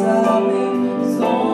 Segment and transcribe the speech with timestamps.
[0.00, 1.47] sabe,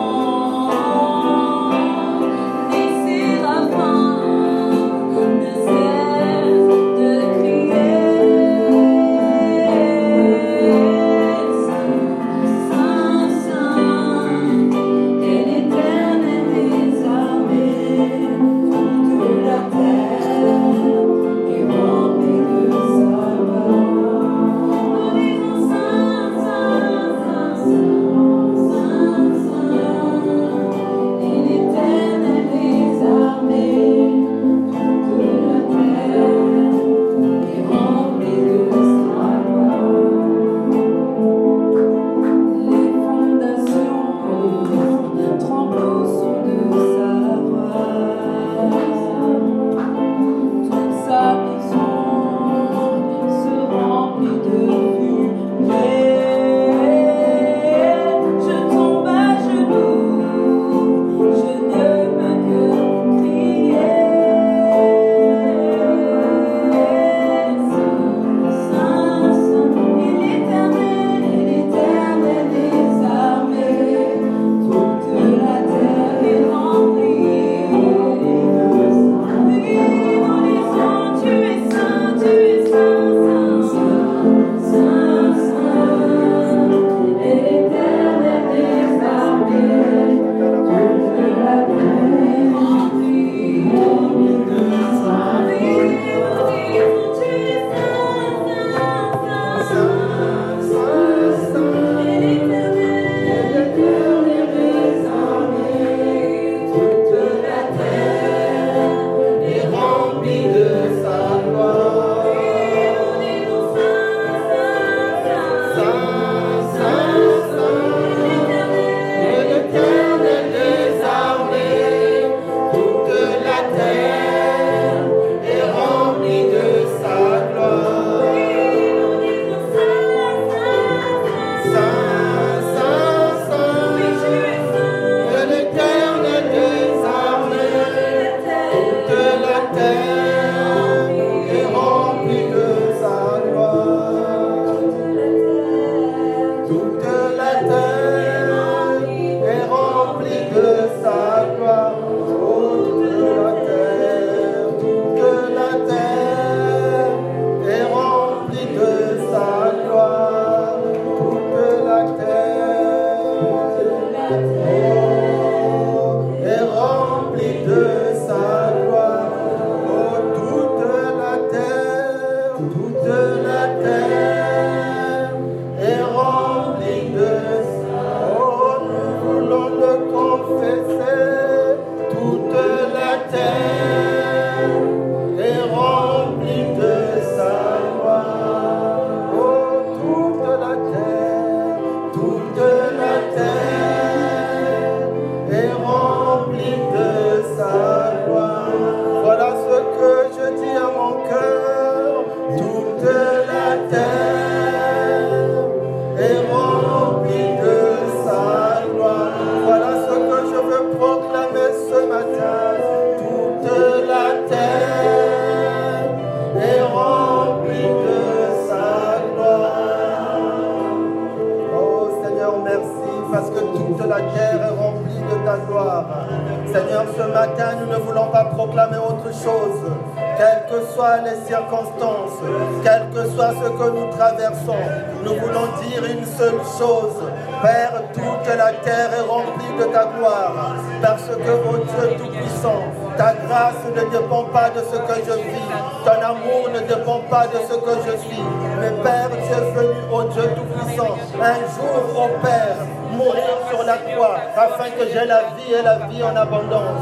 [230.95, 232.39] soient les circonstances,
[232.83, 234.85] quel que soit ce que nous traversons,
[235.23, 237.19] nous voulons dire une seule chose.
[237.61, 242.83] Père, toute la terre est remplie de ta gloire, parce que, ô Dieu Tout-Puissant,
[243.17, 245.71] ta grâce ne dépend pas de ce que je vis,
[246.05, 248.43] ton amour ne dépend pas de ce que je suis.
[248.79, 252.77] Mais Père, tu es venu, ô Dieu Tout-Puissant, un jour, ô Père,
[253.11, 257.01] mourir sur la croix, afin que j'ai la vie et la vie en abondance.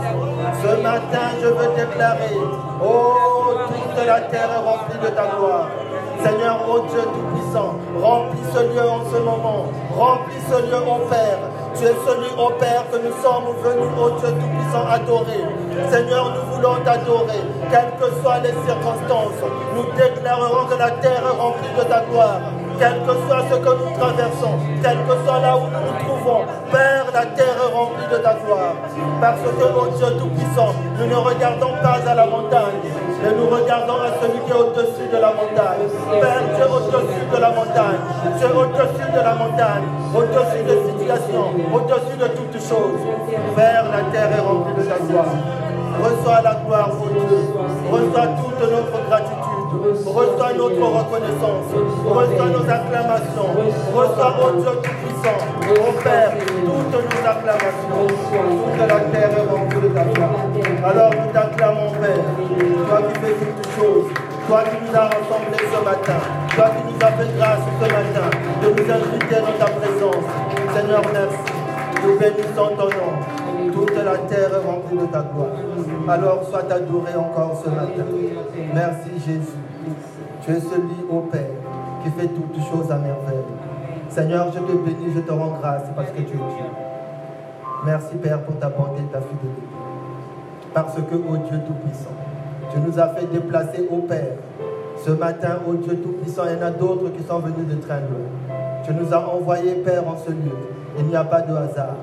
[0.64, 2.38] Ce matin, je veux déclarer,
[2.82, 5.68] oh, toute la terre est remplie de ta gloire.
[6.24, 9.66] Seigneur, ô oh Dieu Tout-Puissant, remplis ce lieu en ce moment.
[9.94, 11.40] Remplis ce lieu, ô Père.
[11.76, 15.44] Tu es celui, ô oh Père, que nous sommes venus, ô Dieu Tout-Puissant, adorer.
[15.92, 19.44] Seigneur, nous voulons t'adorer, quelles que soient les circonstances.
[19.76, 22.40] Nous déclarerons que la terre est remplie de ta gloire
[22.80, 26.42] quel que soit ce que nous traversons, quel que soit là où nous nous trouvons,
[26.72, 28.76] Père, la terre est remplie de ta gloire.
[29.22, 32.82] Parce que, mon Dieu Tout-Puissant, nous ne regardons pas à la montagne,
[33.22, 35.86] mais nous regardons à celui qui est au-dessus de la montagne.
[36.20, 38.02] Père, tu es au-dessus de la montagne,
[38.38, 39.86] tu es au-dessus de la montagne,
[40.16, 43.02] au-dessus des situations, au-dessus de toutes choses.
[43.56, 45.26] Père, la terre est remplie de ta gloire.
[46.02, 47.54] Reçois la gloire, ô Dieu.
[47.92, 49.53] Reçois toute notre gratitude.
[49.82, 51.66] Reçois notre reconnaissance.
[52.06, 53.50] Reçois nos acclamations.
[53.94, 55.40] Reçois, ô Dieu Tout-Puissant,
[55.72, 58.08] ô Père, toutes nos acclamations.
[58.08, 60.30] Toute la terre est remplie de ta gloire.
[60.86, 62.24] Alors nous t'acclamons, Père.
[62.88, 64.12] Toi qui fais toutes choses.
[64.48, 66.20] Toi qui nous as rassemblés ce matin.
[66.56, 68.28] Toi qui nous as fait grâce ce matin
[68.62, 70.26] de nous inviter dans ta présence.
[70.76, 71.54] Seigneur, merci.
[72.04, 73.72] Nous bénissons ton nom.
[73.74, 75.50] Toute la terre est remplie de ta gloire.
[76.10, 78.06] Alors sois adoré encore ce matin.
[78.74, 79.63] Merci Jésus.
[80.46, 81.42] Tu es celui, ô Père,
[82.04, 83.46] qui fait toutes choses à merveille.
[84.10, 86.70] Seigneur, je te bénis, je te rends grâce parce que tu es Dieu.
[87.86, 89.62] Merci Père pour ta bonté et ta fidélité.
[90.74, 92.12] Parce que, ô Dieu Tout-Puissant,
[92.74, 94.36] tu nous as fait déplacer au Père.
[94.98, 98.00] Ce matin, ô Dieu Tout-Puissant, il y en a d'autres qui sont venus de train
[98.86, 100.58] Tu nous as envoyés, Père, en ce lieu.
[101.00, 101.96] Il n'y a pas de hasard.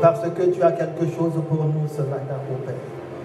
[0.00, 2.74] Parce que tu as quelque chose pour nous ce matin, ô Père.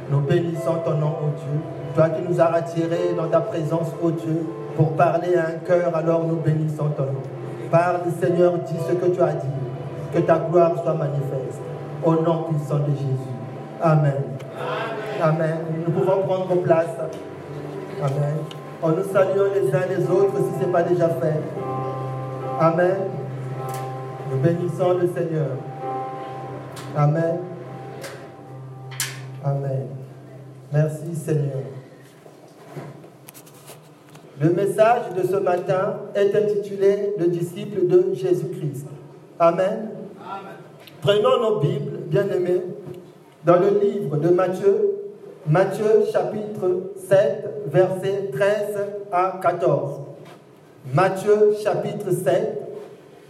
[0.09, 1.59] Nous bénissons ton nom, ô Dieu.
[1.93, 5.95] Toi qui nous as attirés dans ta présence, ô Dieu, pour parler à un cœur,
[5.95, 7.21] alors nous bénissons ton nom.
[7.69, 9.47] Parle, Seigneur, dis ce que tu as dit.
[10.13, 11.59] Que ta gloire soit manifeste.
[12.03, 13.33] Au nom puissant de Jésus.
[13.81, 14.23] Amen.
[15.21, 15.57] Amen.
[15.85, 16.95] Nous pouvons prendre place.
[18.01, 18.35] Amen.
[18.81, 21.41] En nous saluant les uns les autres si ce n'est pas déjà fait.
[22.59, 22.95] Amen.
[24.29, 25.57] Nous bénissons le Seigneur.
[26.95, 27.39] Amen.
[29.43, 29.87] Amen.
[30.71, 31.82] Merci Seigneur.
[34.41, 38.87] Le message de ce matin est intitulé Le disciple de Jésus-Christ.
[39.39, 39.89] Amen.
[41.01, 42.61] Prenons nos Bibles, bien-aimés,
[43.45, 44.95] dans le livre de Matthieu,
[45.45, 48.77] Matthieu chapitre 7, versets 13
[49.11, 49.99] à 14.
[50.93, 52.61] Matthieu chapitre 7,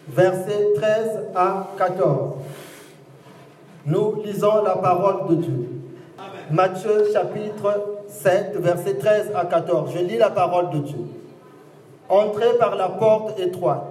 [0.08, 2.36] versets 13 à 14.
[3.88, 5.73] Nous lisons la parole de Dieu.
[6.54, 9.92] Matthieu chapitre 7, versets 13 à 14.
[9.92, 11.00] Je lis la parole de Dieu.
[12.08, 13.82] Entrez par la porte étroite,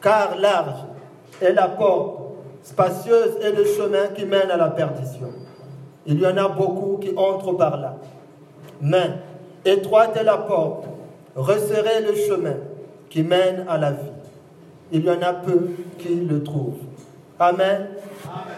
[0.00, 0.84] car large
[1.42, 2.20] est la porte,
[2.62, 5.32] spacieuse est le chemin qui mène à la perdition.
[6.06, 7.96] Il y en a beaucoup qui entrent par là.
[8.80, 9.10] Mais
[9.64, 10.84] étroite est la porte,
[11.34, 12.54] resserrez le chemin
[13.10, 14.12] qui mène à la vie.
[14.92, 16.78] Il y en a peu qui le trouvent.
[17.40, 17.88] Amen.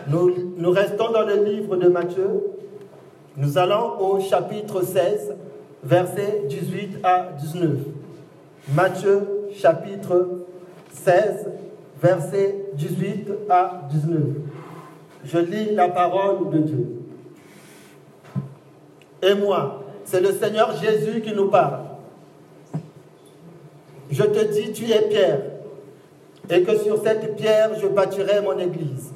[0.06, 2.55] Nous, nous restons dans le livre de Matthieu.
[3.36, 5.34] Nous allons au chapitre 16,
[5.84, 7.70] versets 18 à 19.
[8.74, 10.44] Matthieu chapitre
[10.92, 11.46] 16,
[12.02, 14.20] versets 18 à 19.
[15.24, 16.86] Je lis la parole de Dieu.
[19.22, 21.80] Et moi, c'est le Seigneur Jésus qui nous parle.
[24.10, 25.42] Je te dis, tu es Pierre,
[26.48, 29.12] et que sur cette pierre je bâtirai mon église,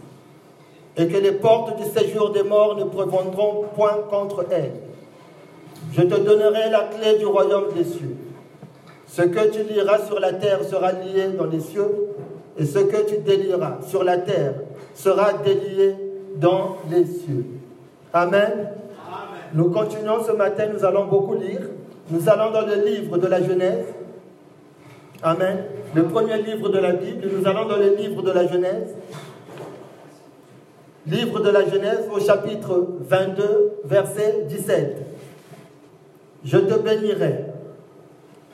[0.97, 4.73] et que les portes du séjour des morts ne prévendront point contre elle.
[5.93, 8.17] Je te donnerai la clé du royaume des cieux.
[9.07, 11.91] Ce que tu liras sur la terre sera lié dans les cieux,
[12.59, 14.55] et ce que tu délieras sur la terre
[14.95, 15.97] sera délié
[16.37, 17.47] dans les cieux.
[18.13, 18.71] Amen.
[19.55, 21.61] Nous continuons ce matin, nous allons beaucoup lire.
[22.11, 23.87] Nous allons dans le livre de la Genèse.
[25.23, 25.65] Amen.
[25.95, 27.29] Le premier livre de la Bible.
[27.37, 28.95] Nous allons dans le livre de la Genèse.
[31.11, 34.97] Livre de la Genèse au chapitre 22, verset 17.
[36.45, 37.47] Je te bénirai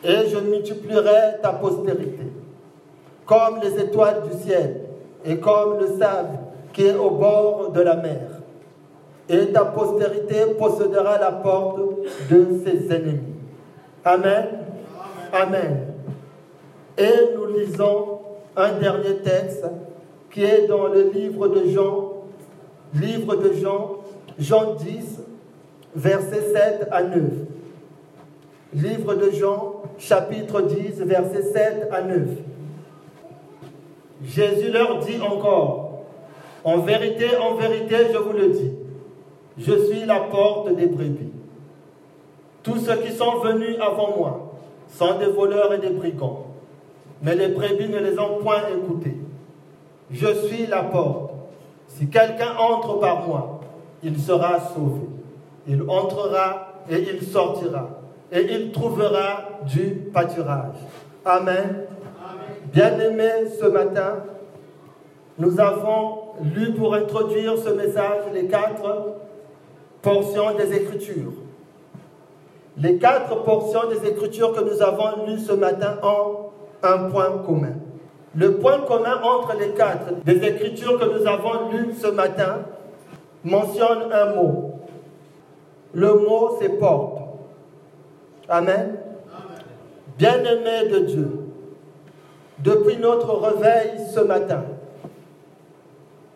[0.03, 2.25] et je multiplierai ta postérité,
[3.27, 4.81] comme les étoiles du ciel
[5.25, 6.39] et comme le sable
[6.73, 8.37] qui est au bord de la mer
[9.29, 11.81] et ta postérité possédera la porte
[12.31, 13.21] de ses ennemis.
[14.05, 14.47] Amen.
[15.33, 15.79] Amen.
[16.97, 18.21] Et nous lisons
[18.57, 19.67] un dernier texte
[20.31, 22.13] qui est dans le livre de Jean,
[23.01, 23.97] livre de Jean,
[24.39, 25.21] Jean 10,
[25.95, 27.23] versets 7 à 9.
[28.75, 32.21] Livre de Jean, chapitre 10, versets 7 à 9.
[34.25, 36.05] Jésus leur dit encore,
[36.65, 38.73] en vérité, en vérité, je vous le dis,
[39.59, 41.33] je suis la porte des brebis.
[42.63, 44.53] Tous ceux qui sont venus avant moi
[44.89, 46.47] sont des voleurs et des brigands,
[47.23, 49.17] mais les brebis ne les ont point écoutés.
[50.11, 51.36] Je suis la porte.
[51.97, 53.61] Si quelqu'un entre par moi,
[54.03, 55.01] il sera sauvé.
[55.67, 57.89] Il entrera et il sortira,
[58.31, 60.77] et il trouvera du pâturage.
[61.25, 61.87] Amen.
[62.73, 64.25] Bien-aimés, ce matin,
[65.39, 69.15] nous avons lu pour introduire ce message les quatre
[70.03, 71.33] portions des Écritures.
[72.77, 76.51] Les quatre portions des Écritures que nous avons lues ce matin ont
[76.83, 77.75] un point commun.
[78.37, 82.65] Le point commun entre les quatre des écritures que nous avons lues ce matin
[83.43, 84.73] mentionne un mot.
[85.95, 87.19] Le mot, c'est porte.
[88.47, 88.99] Amen.
[90.19, 91.31] Bien-aimé de Dieu,
[92.59, 94.65] depuis notre réveil ce matin,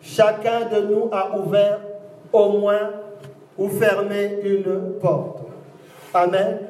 [0.01, 1.79] chacun de nous a ouvert
[2.33, 2.91] au moins
[3.57, 5.43] ou fermé une porte.
[6.15, 6.61] Amen.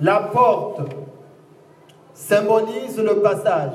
[0.00, 0.82] La porte
[2.14, 3.74] symbolise le passage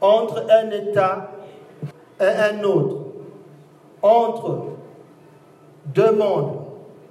[0.00, 1.30] entre un état
[2.20, 2.96] et un autre,
[4.02, 4.66] entre
[5.86, 6.58] deux mondes,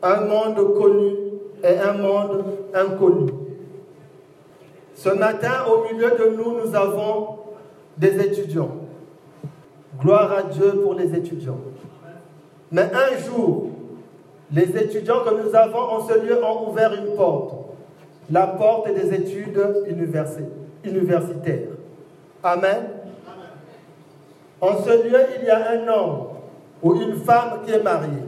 [0.02, 1.16] un monde connu
[1.64, 3.32] et un monde inconnu.
[4.96, 7.38] Ce matin, au milieu de nous, nous avons
[7.98, 8.72] des étudiants.
[10.00, 11.60] Gloire à Dieu pour les étudiants.
[12.72, 13.70] Mais un jour,
[14.52, 17.56] les étudiants que nous avons en ce lieu ont ouvert une porte.
[18.30, 21.77] La porte des études universitaires.
[22.48, 22.88] Amen.
[24.62, 26.28] En ce lieu, il y a un homme
[26.82, 28.24] ou une femme qui est mariée.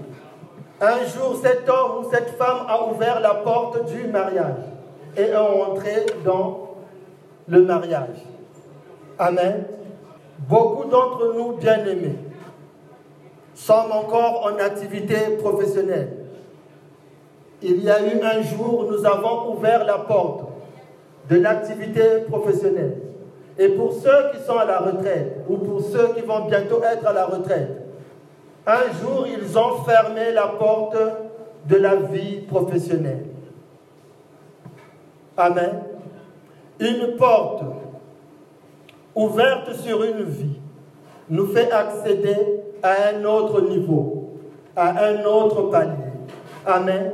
[0.82, 4.66] Un jour, cet homme ou cette femme a ouvert la porte du mariage
[5.16, 6.76] et est entré dans
[7.48, 8.18] le mariage.
[9.18, 9.64] Amen.
[10.50, 12.16] Beaucoup d'entre nous, bien-aimés,
[13.56, 16.10] sommes encore en activité professionnelle.
[17.62, 20.44] Il y a eu un jour, nous avons ouvert la porte
[21.30, 23.09] de l'activité professionnelle.
[23.60, 27.06] Et pour ceux qui sont à la retraite, ou pour ceux qui vont bientôt être
[27.06, 27.90] à la retraite,
[28.66, 30.96] un jour, ils ont fermé la porte
[31.66, 33.26] de la vie professionnelle.
[35.36, 35.84] Amen.
[36.80, 37.64] Une porte
[39.14, 40.60] ouverte sur une vie
[41.30, 44.36] nous fait accéder à un autre niveau,
[44.74, 45.92] à un autre palier.
[46.66, 47.12] Amen.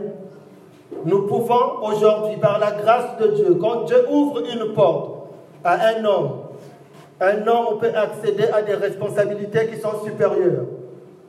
[1.06, 5.15] Nous pouvons aujourd'hui, par la grâce de Dieu, quand Dieu ouvre une porte
[5.66, 6.32] à un homme,
[7.20, 10.66] un homme peut accéder à des responsabilités qui sont supérieures.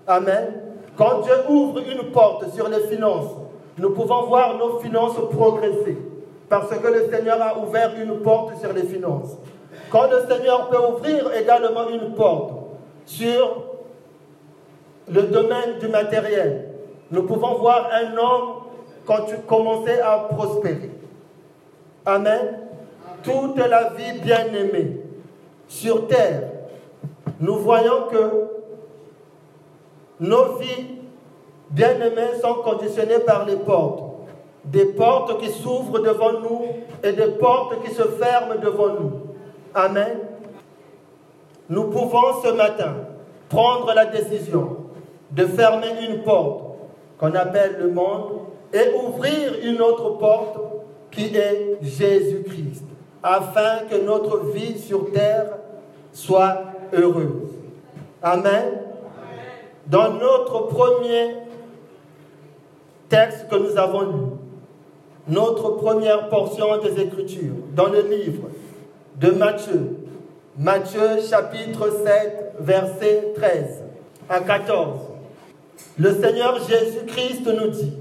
[0.07, 0.53] Amen.
[0.97, 3.31] Quand Dieu ouvre une porte sur les finances,
[3.79, 5.97] nous pouvons voir nos finances progresser
[6.49, 9.37] parce que le Seigneur a ouvert une porte sur les finances.
[9.91, 12.53] Quand le Seigneur peut ouvrir également une porte
[13.05, 13.65] sur
[15.09, 16.71] le domaine du matériel,
[17.11, 18.55] nous pouvons voir un homme
[19.07, 20.91] quand tu commençais à prospérer.
[22.05, 22.66] Amen.
[23.23, 25.01] Toute la vie bien aimée
[25.69, 26.43] sur terre,
[27.41, 28.47] nous voyons que
[30.21, 30.97] nos vies
[31.71, 34.05] bien-aimées sont conditionnées par les portes.
[34.65, 36.63] Des portes qui s'ouvrent devant nous
[37.03, 39.13] et des portes qui se ferment devant nous.
[39.75, 40.19] Amen.
[41.69, 42.95] Nous pouvons ce matin
[43.49, 44.77] prendre la décision
[45.31, 46.63] de fermer une porte
[47.19, 48.41] qu'on appelle le monde
[48.73, 50.59] et ouvrir une autre porte
[51.11, 52.66] qui est Jésus-Christ,
[53.27, 55.59] afin que notre vie sur terre
[56.13, 57.51] soit heureuse.
[58.23, 58.87] Amen
[59.87, 61.37] dans notre premier
[63.09, 64.23] texte que nous avons lu,
[65.29, 68.49] notre première portion des Écritures, dans le livre
[69.21, 69.97] de Matthieu,
[70.59, 73.83] Matthieu chapitre 7, verset 13
[74.29, 74.99] à 14,
[75.99, 77.93] le Seigneur Jésus-Christ nous dit,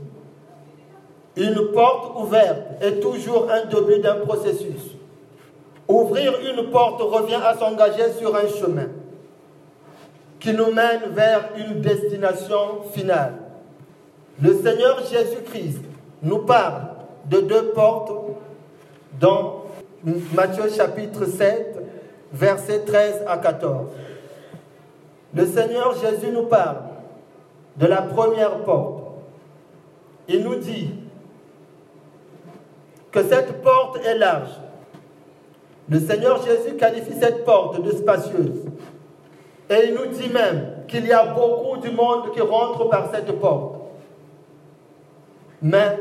[1.37, 4.95] une porte ouverte est toujours un début d'un processus.
[5.87, 8.87] Ouvrir une porte revient à s'engager sur un chemin
[10.39, 13.33] qui nous mène vers une destination finale.
[14.41, 15.81] Le Seigneur Jésus-Christ
[16.23, 16.81] nous parle
[17.25, 18.11] de deux portes
[19.19, 19.63] dans
[20.33, 21.77] Matthieu chapitre 7,
[22.33, 23.87] versets 13 à 14.
[25.33, 26.77] Le Seigneur Jésus nous parle
[27.77, 29.03] de la première porte.
[30.27, 30.93] Il nous dit
[33.11, 34.49] que cette porte est large.
[35.87, 38.65] Le Seigneur Jésus qualifie cette porte de spacieuse.
[39.69, 43.31] Et il nous dit même qu'il y a beaucoup du monde qui rentre par cette
[43.39, 43.75] porte.
[45.61, 45.99] Mais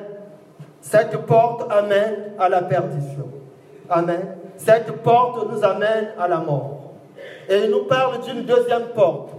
[0.80, 3.28] cette porte amène à la perdition.
[3.88, 4.36] Amen.
[4.56, 6.92] Cette porte nous amène à la mort.
[7.48, 9.30] Et il nous parle d'une deuxième porte.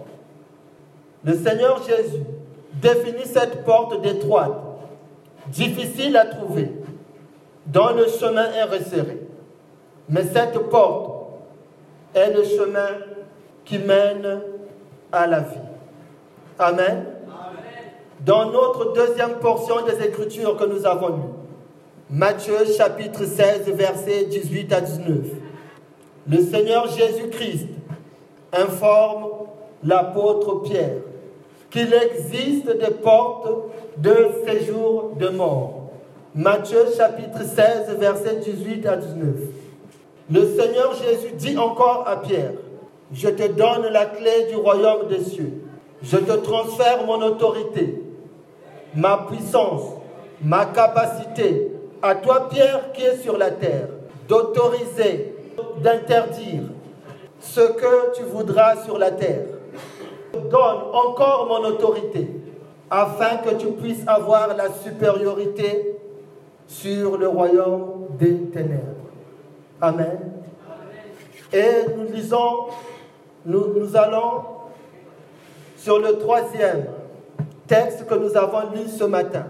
[1.23, 2.23] Le Seigneur Jésus
[2.81, 4.53] définit cette porte d'étroite,
[5.47, 6.71] difficile à trouver,
[7.65, 9.24] dont le chemin est resserré.
[10.09, 11.11] Mais cette porte
[12.13, 12.89] est le chemin
[13.63, 14.41] qui mène
[15.11, 15.59] à la vie.
[16.59, 17.05] Amen.
[18.21, 21.33] Dans notre deuxième portion des Écritures que nous avons lues,
[22.09, 25.17] Matthieu chapitre 16, versets 18 à 19,
[26.29, 27.67] le Seigneur Jésus-Christ
[28.53, 29.25] informe
[29.83, 31.01] l'apôtre Pierre
[31.71, 33.49] qu'il existe des portes
[33.97, 34.15] de
[34.47, 35.89] séjour de mort.
[36.33, 39.27] Matthieu chapitre 16, versets 18 à 19.
[40.31, 42.53] Le Seigneur Jésus dit encore à Pierre,
[43.13, 45.61] je te donne la clé du royaume des cieux.
[46.01, 48.01] Je te transfère mon autorité,
[48.95, 49.83] ma puissance,
[50.43, 53.89] ma capacité, à toi Pierre qui es sur la terre,
[54.27, 55.35] d'autoriser,
[55.83, 56.63] d'interdire
[57.39, 59.45] ce que tu voudras sur la terre.
[60.33, 62.29] Donne encore mon autorité
[62.89, 65.97] afin que tu puisses avoir la supériorité
[66.67, 68.94] sur le royaume des ténèbres.
[69.81, 70.19] Amen.
[71.51, 72.67] Et nous lisons,
[73.45, 74.43] nous, allons
[75.77, 76.85] sur le troisième
[77.67, 79.45] texte que nous avons lu ce matin,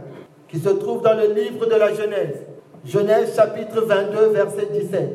[0.47, 2.45] qui se trouve dans le livre de la Genèse.
[2.85, 5.09] Genèse chapitre 22, verset 17.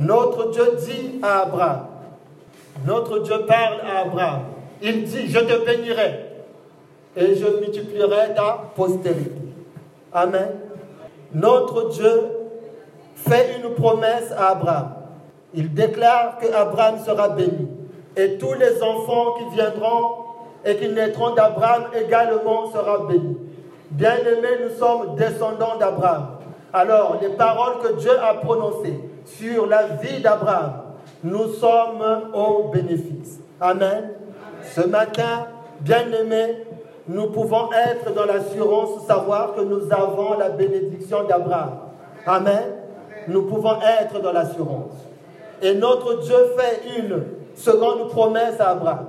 [0.00, 1.86] Notre Dieu dit à Abraham,
[2.86, 4.42] notre Dieu parle à Abraham,
[4.80, 6.26] il dit, je te bénirai
[7.16, 9.32] et je multiplierai ta postérité.
[10.12, 10.50] Amen.
[11.34, 12.37] Notre Dieu
[13.26, 14.94] fait une promesse à Abraham.
[15.54, 17.68] Il déclare que Abraham sera béni
[18.16, 20.14] et tous les enfants qui viendront
[20.64, 23.38] et qui naîtront d'Abraham également seront bénis.
[23.90, 26.26] Bien-aimés, nous sommes descendants d'Abraham.
[26.72, 30.82] Alors, les paroles que Dieu a prononcées sur la vie d'Abraham,
[31.24, 33.40] nous sommes au bénéfice.
[33.60, 34.10] Amen.
[34.62, 35.46] Ce matin,
[35.80, 36.64] bien-aimés,
[37.06, 41.78] nous pouvons être dans l'assurance, savoir que nous avons la bénédiction d'Abraham.
[42.26, 42.77] Amen.
[43.28, 44.94] Nous pouvons être dans l'assurance.
[45.60, 49.06] Et notre Dieu fait une seconde promesse à Abraham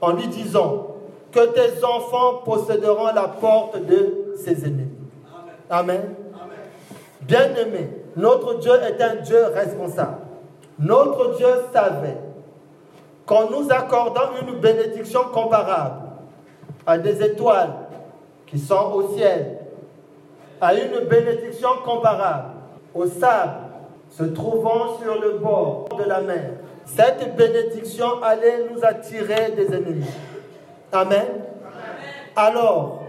[0.00, 0.88] en lui disant
[1.30, 4.90] que tes enfants posséderont la porte de ses ennemis.
[5.70, 6.14] Amen.
[7.20, 10.18] Bien-aimé, notre Dieu est un Dieu responsable.
[10.78, 12.16] Notre Dieu savait
[13.26, 16.00] qu'en nous accordant une bénédiction comparable
[16.86, 17.74] à des étoiles
[18.46, 19.58] qui sont au ciel,
[20.60, 22.57] à une bénédiction comparable
[22.98, 23.52] au sable
[24.10, 26.50] se trouvant sur le bord de la mer.
[26.84, 30.06] Cette bénédiction allait nous attirer des ennemis.
[30.92, 31.26] Amen.
[32.34, 33.02] Alors,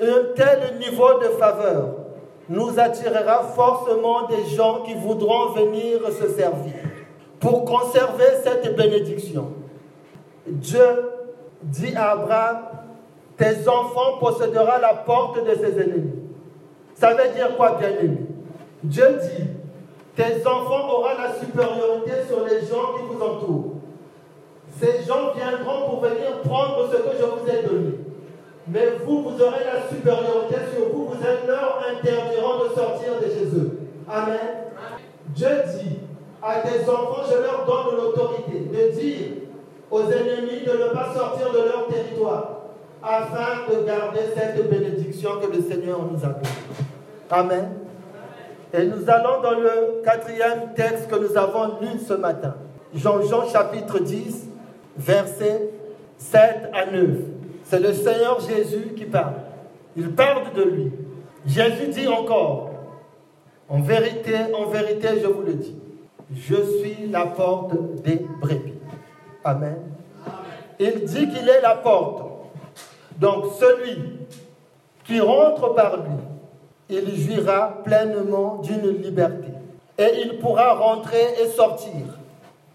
[0.00, 1.94] un tel niveau de faveur
[2.48, 6.74] nous attirera forcément des gens qui voudront venir se servir.
[7.40, 9.52] Pour conserver cette bénédiction,
[10.46, 10.80] Dieu
[11.62, 12.58] dit à Abraham,
[13.36, 16.12] tes enfants posséderont la porte de ses ennemis.
[16.94, 18.18] Ça veut dire quoi, bien aimé
[18.84, 19.44] Dieu dit,
[20.16, 23.74] tes enfants auront la supériorité sur les gens qui vous entourent.
[24.80, 27.94] Ces gens viendront pour venir prendre ce que je vous ai donné.
[28.66, 31.04] Mais vous, vous aurez la supériorité sur vous.
[31.06, 33.78] Vous leur interdiront de sortir de chez eux.
[34.08, 34.38] Amen.
[35.28, 35.98] Dieu dit
[36.42, 39.28] à tes enfants, je leur donne l'autorité de dire
[39.90, 42.62] aux ennemis de ne pas sortir de leur territoire
[43.02, 46.48] afin de garder cette bénédiction que le Seigneur nous a donnée.
[47.30, 47.81] Amen.
[48.74, 52.54] Et nous allons dans le quatrième texte que nous avons lu ce matin.
[52.94, 54.48] Jean-Jean chapitre 10,
[54.96, 55.70] versets
[56.18, 57.10] 7 à 9.
[57.64, 59.34] C'est le Seigneur Jésus qui parle.
[59.96, 60.92] Il parle de lui.
[61.46, 62.70] Jésus dit encore,
[63.68, 65.76] en vérité, en vérité, je vous le dis,
[66.34, 68.74] je suis la porte des brebis.
[69.44, 69.78] Amen.
[70.78, 72.22] Il dit qu'il est la porte.
[73.18, 73.98] Donc celui
[75.04, 76.16] qui rentre par lui,
[76.88, 79.48] il jouira pleinement d'une liberté.
[79.98, 82.18] Et il pourra rentrer et sortir.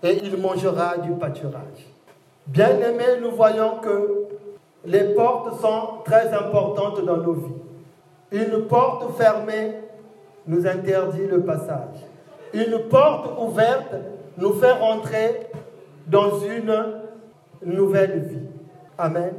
[0.04, 1.88] Et il mangera du pâturage.
[2.46, 4.28] Bien aimé, nous voyons que
[4.86, 7.62] les portes sont très importantes dans nos vies.
[8.32, 9.74] Une porte fermée
[10.46, 12.00] nous interdit le passage.
[12.54, 13.96] Une porte ouverte
[14.38, 15.48] nous fait rentrer
[16.08, 16.74] dans une
[17.65, 18.48] nouvelle vie.
[18.98, 19.34] Amen.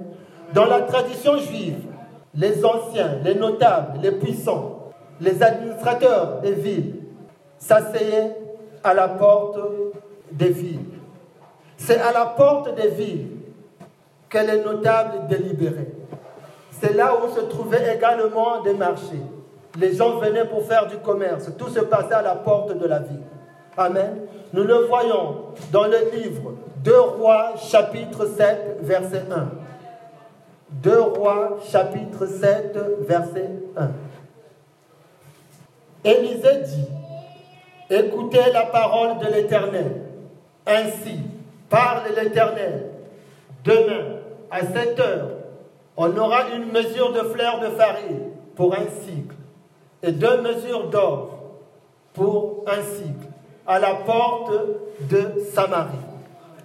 [0.52, 1.87] Dans la tradition juive,
[2.38, 6.94] les anciens, les notables, les puissants, les administrateurs des villes
[7.58, 8.36] s'asseyaient
[8.84, 9.58] à la porte
[10.30, 10.86] des villes.
[11.76, 13.26] C'est à la porte des villes
[14.28, 15.90] que les notables délibéraient.
[16.70, 19.22] C'est là où se trouvaient également des marchés.
[19.78, 21.50] Les gens venaient pour faire du commerce.
[21.58, 23.22] Tout se passait à la porte de la ville.
[23.76, 24.20] Amen.
[24.52, 25.36] Nous le voyons
[25.72, 26.52] dans le livre
[26.84, 29.67] 2 Rois chapitre 7 verset 1.
[30.70, 33.90] 2 Rois chapitre 7 verset 1.
[36.04, 36.88] Élisée dit,
[37.90, 40.02] écoutez la parole de l'Éternel.
[40.66, 41.20] Ainsi,
[41.68, 42.90] parle l'Éternel.
[43.64, 45.30] Demain, à 7 heures,
[45.96, 49.34] on aura une mesure de fleurs de farine pour un cycle
[50.02, 51.38] et deux mesures d'or
[52.14, 53.28] pour un cycle
[53.66, 54.52] à la porte
[55.10, 55.96] de Samarie.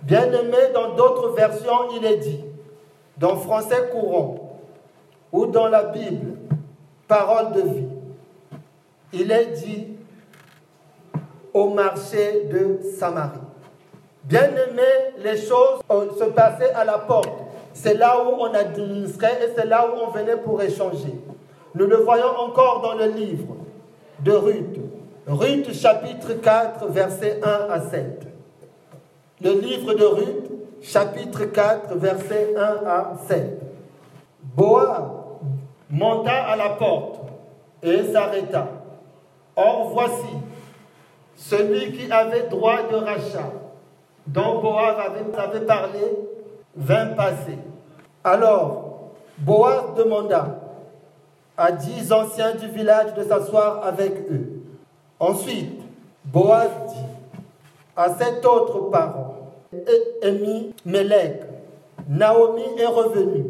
[0.03, 2.43] Bien aimé, dans d'autres versions, il est dit,
[3.17, 4.59] dans français courant
[5.31, 6.37] ou dans la Bible,
[7.07, 7.87] parole de vie,
[9.13, 9.87] il est dit
[11.53, 13.39] au marché de Samarie.
[14.23, 14.81] Bien aimé,
[15.19, 15.81] les choses
[16.17, 17.29] se passaient à la porte.
[17.73, 21.13] C'est là où on administrait et c'est là où on venait pour échanger.
[21.75, 23.55] Nous le voyons encore dans le livre
[24.19, 24.79] de Ruth.
[25.27, 28.27] Ruth chapitre 4, versets 1 à 7.
[29.41, 30.51] Le livre de Ruth,
[30.83, 33.61] chapitre 4, versets 1 à 7.
[34.55, 35.01] Boaz
[35.89, 37.21] monta à la porte
[37.81, 38.67] et s'arrêta.
[39.55, 40.35] Or voici,
[41.35, 43.51] celui qui avait droit de rachat,
[44.27, 46.01] dont Boaz avait, parlé,
[46.75, 47.57] vint passer.
[48.23, 50.59] Alors, Boaz demanda
[51.55, 54.63] à dix anciens du village de s'asseoir avec eux.
[55.19, 55.81] Ensuite,
[56.25, 57.05] Boaz dit
[57.95, 59.42] à cet autre parent,
[60.21, 61.41] Emi Melech,
[62.07, 63.45] Naomi est revenue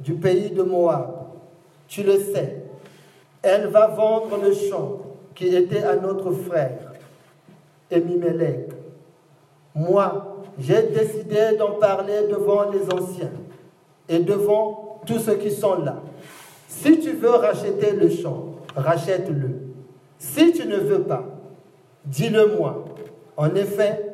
[0.00, 1.26] du pays de Moab.
[1.88, 2.62] Tu le sais,
[3.42, 5.00] elle va vendre le champ
[5.34, 6.92] qui était à notre frère,
[7.90, 8.70] Emimelech.
[9.74, 13.32] Moi, j'ai décidé d'en parler devant les anciens
[14.08, 15.96] et devant tous ceux qui sont là.
[16.68, 19.50] Si tu veux racheter le champ, rachète-le.
[20.18, 21.24] Si tu ne veux pas,
[22.04, 22.84] dis-le-moi.
[23.36, 24.13] En effet,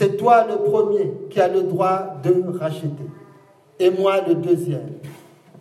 [0.00, 2.88] c'est toi le premier qui as le droit de racheter,
[3.78, 4.94] et moi le deuxième.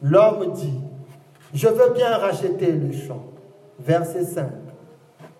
[0.01, 0.79] L'homme dit,
[1.53, 3.21] je veux bien racheter le champ.
[3.79, 4.47] Verset 5.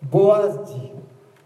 [0.02, 0.92] Boaz dit,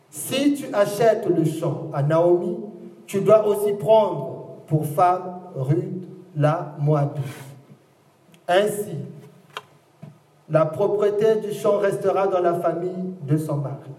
[0.10, 2.58] si tu achètes le champ à Naomi,
[3.06, 7.22] tu dois aussi prendre pour femme Ruth la Moabite.
[8.48, 8.98] Ainsi,
[10.50, 13.92] la propriété du champ restera dans la famille de son mari.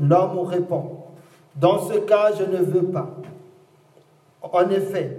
[0.00, 1.04] L'homme répond,
[1.56, 3.08] dans ce cas, je ne veux pas.
[4.42, 5.18] En effet,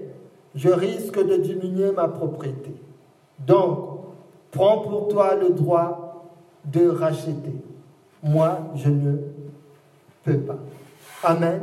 [0.55, 2.71] je risque de diminuer ma propriété.
[3.39, 3.99] Donc,
[4.51, 6.25] prends pour toi le droit
[6.65, 7.55] de racheter.
[8.23, 9.17] Moi, je ne
[10.23, 10.57] peux pas.
[11.23, 11.61] Amen.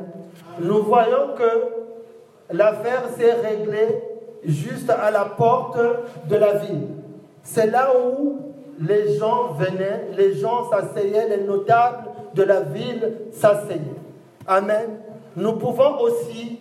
[0.60, 4.02] Nous voyons que l'affaire s'est réglée
[4.44, 5.78] juste à la porte
[6.28, 6.88] de la ville.
[7.42, 8.38] C'est là où
[8.80, 13.97] les gens venaient, les gens s'asseyaient, les notables de la ville s'asseyaient.
[14.48, 15.00] Amen.
[15.36, 16.58] Nous pouvons aussi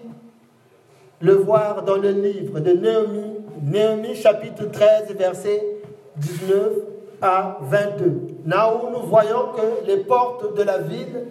[1.21, 5.65] le voir dans le livre de Néhémie, Néhémie chapitre 13, verset
[6.17, 6.73] 19
[7.21, 8.21] à 22.
[8.45, 11.27] Là où nous voyons que les portes de la ville,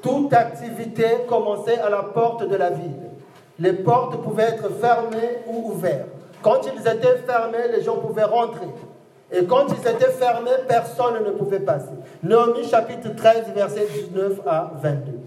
[0.00, 3.10] toute activité commençait à la porte de la ville.
[3.58, 6.08] Les portes pouvaient être fermées ou ouvertes.
[6.42, 8.66] Quand ils étaient fermés, les gens pouvaient rentrer.
[9.30, 11.92] Et quand ils étaient fermés, personne ne pouvait passer.
[12.22, 15.19] Néhémie chapitre 13, verset 19 à 22.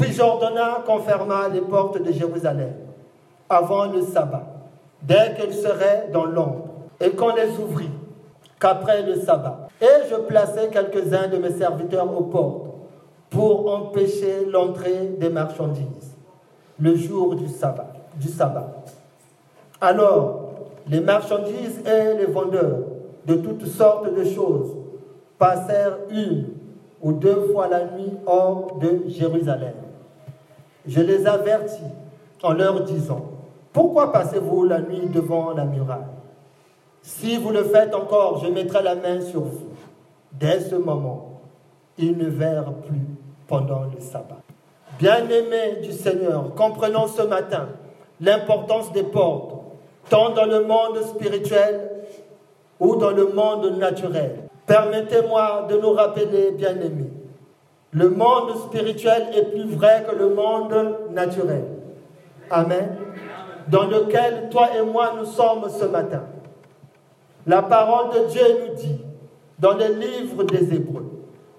[0.00, 2.72] Puis j'ordonna qu'on fermât les portes de Jérusalem
[3.50, 4.46] avant le sabbat,
[5.02, 6.68] dès qu'elles seraient dans l'ombre,
[7.00, 7.90] et qu'on les ouvrit
[8.58, 9.68] qu'après le sabbat.
[9.80, 12.66] Et je plaçai quelques-uns de mes serviteurs aux portes
[13.28, 16.16] pour empêcher l'entrée des marchandises
[16.78, 17.92] le jour du sabbat.
[18.16, 18.82] Du sabbat.
[19.82, 20.50] Alors,
[20.88, 22.78] les marchandises et les vendeurs
[23.26, 24.76] de toutes sortes de choses
[25.38, 26.46] passèrent une
[27.02, 29.74] ou deux fois la nuit hors de Jérusalem.
[30.90, 31.92] Je les avertis
[32.42, 33.24] en leur disant,
[33.72, 36.00] pourquoi passez-vous la nuit devant la muraille?
[37.00, 39.68] Si vous le faites encore, je mettrai la main sur vous.
[40.32, 41.42] Dès ce moment,
[41.96, 43.06] ils ne verrent plus
[43.46, 44.40] pendant le sabbat.
[44.98, 47.68] Bien-aimés du Seigneur, comprenons ce matin
[48.20, 49.62] l'importance des portes,
[50.08, 51.88] tant dans le monde spirituel
[52.80, 54.48] ou dans le monde naturel.
[54.66, 57.09] Permettez-moi de nous rappeler, bien-aimés,
[57.92, 61.64] le monde spirituel est plus vrai que le monde naturel.
[62.50, 62.96] Amen.
[63.68, 66.22] Dans lequel toi et moi nous sommes ce matin.
[67.46, 69.00] La parole de Dieu nous dit
[69.58, 71.10] dans le livre des Hébreux,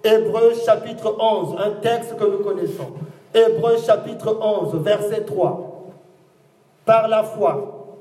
[0.03, 2.91] Hébreux chapitre 11, un texte que nous connaissons.
[3.33, 5.91] Hébreux chapitre 11, verset 3.
[6.85, 7.97] Par la foi,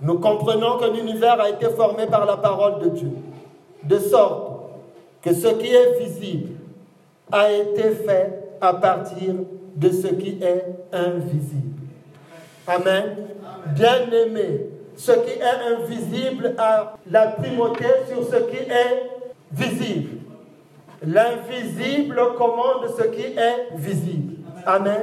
[0.00, 3.10] nous comprenons que l'univers a été formé par la parole de Dieu,
[3.84, 4.50] de sorte
[5.22, 6.59] que ce qui est visible
[7.32, 9.34] a été fait à partir
[9.76, 11.78] de ce qui est invisible.
[12.66, 13.16] Amen.
[13.74, 14.66] Bien-aimé,
[14.96, 19.10] ce qui est invisible a la primauté sur ce qui est
[19.52, 20.18] visible.
[21.06, 24.34] L'invisible commande ce qui est visible.
[24.66, 25.02] Amen.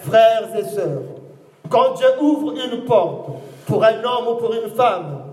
[0.00, 1.02] Frères et sœurs,
[1.68, 3.28] quand Dieu ouvre une porte
[3.66, 5.24] pour un homme ou pour une femme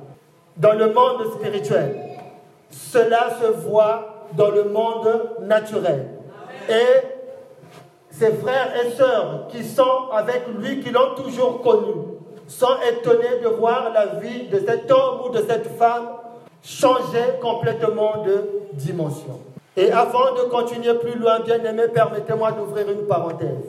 [0.57, 1.95] dans le monde spirituel,
[2.69, 6.14] cela se voit dans le monde naturel.
[6.69, 11.93] Et ses frères et sœurs qui sont avec lui, qui l'ont toujours connu,
[12.47, 16.07] sont étonnés de voir la vie de cet homme ou de cette femme
[16.63, 19.39] changer complètement de dimension.
[19.77, 23.65] Et avant de continuer plus loin, bien aimé, permettez-moi d'ouvrir une parenthèse.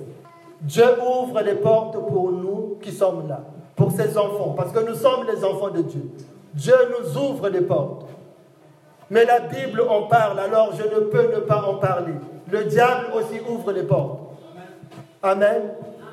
[0.61, 3.40] Dieu ouvre les portes pour nous qui sommes là,
[3.74, 6.02] pour ses enfants, parce que nous sommes les enfants de Dieu.
[6.54, 8.06] Dieu nous ouvre les portes.
[9.11, 12.14] Mais la Bible en parle, alors je ne peux ne pas en parler.
[12.50, 14.20] Le diable aussi ouvre les portes.
[15.22, 15.62] Amen.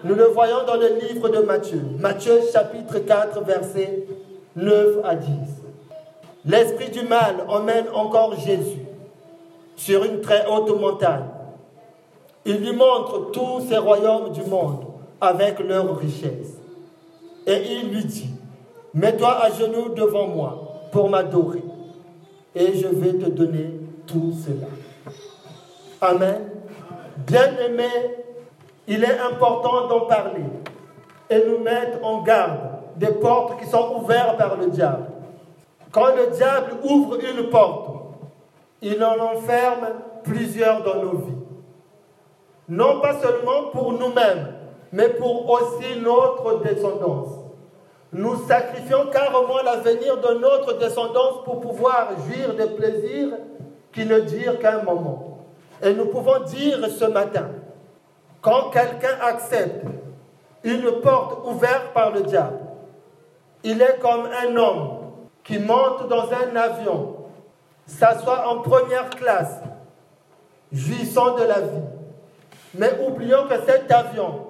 [0.04, 1.82] Nous le voyons dans le livre de Matthieu.
[2.00, 4.06] Matthieu chapitre 4, versets
[4.56, 5.30] 9 à 10.
[6.46, 8.82] L'esprit du mal emmène encore Jésus
[9.76, 11.26] sur une très haute montagne.
[12.46, 14.86] Il lui montre tous ces royaumes du monde
[15.22, 16.58] avec leurs richesses.
[17.48, 18.30] Et il lui dit,
[18.94, 21.64] mets-toi à genoux devant moi pour m'adorer.
[22.56, 24.68] Et je vais te donner tout cela.
[26.04, 26.50] Amen.
[27.26, 27.88] Bien-aimé,
[28.88, 30.44] il est important d'en parler
[31.30, 32.60] et nous mettre en garde
[32.98, 35.06] des portes qui sont ouvertes par le diable.
[35.94, 37.90] Quand le diable ouvre une porte,
[38.82, 39.88] il en enferme
[40.26, 41.38] plusieurs dans nos vies.
[42.68, 44.56] Non pas seulement pour nous-mêmes,
[44.92, 47.30] mais pour aussi notre descendance.
[48.12, 53.38] Nous sacrifions carrément l'avenir de notre descendance pour pouvoir jouir des plaisirs
[53.94, 55.33] qui ne durent qu'un moment.
[55.84, 57.50] Et nous pouvons dire ce matin,
[58.42, 59.86] quand quelqu'un accepte
[60.64, 62.58] une porte ouverte par le diable,
[63.64, 64.90] il est comme un homme
[65.44, 67.18] qui monte dans un avion
[67.86, 69.60] s'assoit en première classe,
[70.72, 71.84] jouissant de la vie.
[72.76, 74.48] Mais oublions que cet avion,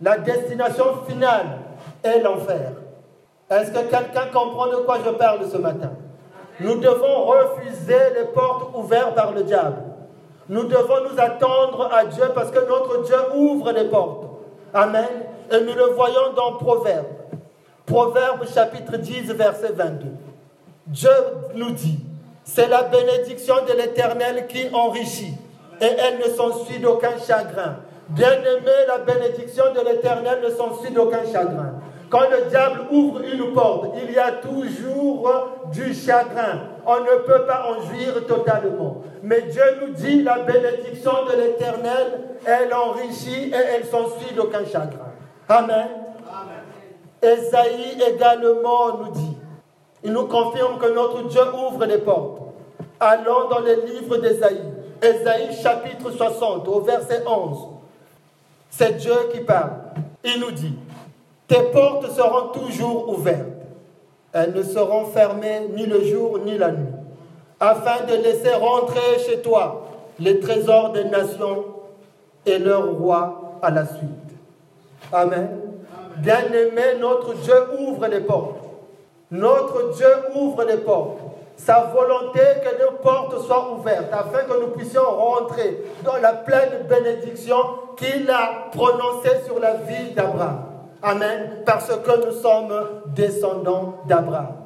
[0.00, 1.58] la destination finale
[2.04, 2.72] est l'enfer.
[3.50, 5.90] Est-ce que quelqu'un comprend de quoi je parle ce matin?
[6.60, 9.82] Nous devons refuser les portes ouvertes par le diable.
[10.48, 14.26] Nous devons nous attendre à Dieu parce que notre Dieu ouvre les portes.
[14.72, 15.08] Amen.
[15.50, 17.06] Et nous le voyons dans Proverbe.
[17.86, 20.06] Proverbe chapitre 10, verset 22.
[20.86, 21.10] Dieu
[21.54, 21.98] nous dit,
[22.44, 25.34] c'est la bénédiction de l'Éternel qui enrichit
[25.80, 27.76] et elle ne s'ensuit d'aucun chagrin.
[28.08, 31.74] Bien-aimé, la bénédiction de l'Éternel ne s'ensuit d'aucun chagrin.
[32.14, 35.28] Quand le diable ouvre une porte, il y a toujours
[35.72, 36.60] du chagrin.
[36.86, 39.02] On ne peut pas en jouir totalement.
[39.24, 45.10] Mais Dieu nous dit, la bénédiction de l'Éternel, elle enrichit et elle s'ensuit d'aucun chagrin.
[45.48, 45.88] Amen.
[46.30, 46.62] Amen.
[47.20, 49.36] Esaïe également nous dit,
[50.04, 52.42] il nous confirme que notre Dieu ouvre les portes.
[53.00, 54.62] Allons dans les livres d'Ésaïe.
[55.02, 57.58] Ésaïe chapitre 60 au verset 11.
[58.70, 59.72] C'est Dieu qui parle.
[60.22, 60.74] Il nous dit,
[61.48, 63.40] tes portes seront toujours ouvertes.
[64.32, 66.92] Elles ne seront fermées ni le jour ni la nuit,
[67.60, 69.86] afin de laisser rentrer chez toi
[70.18, 71.64] les trésors des nations
[72.46, 74.08] et leurs rois à la suite.
[75.12, 75.48] Amen.
[76.16, 78.60] Bien-aimé, notre Dieu ouvre les portes.
[79.30, 81.18] Notre Dieu ouvre les portes.
[81.56, 86.86] Sa volonté que nos portes soient ouvertes afin que nous puissions rentrer dans la pleine
[86.88, 87.56] bénédiction
[87.96, 90.73] qu'il a prononcée sur la vie d'Abraham.
[91.04, 91.62] Amen.
[91.64, 92.74] Parce que nous sommes
[93.14, 94.56] descendants d'Abraham.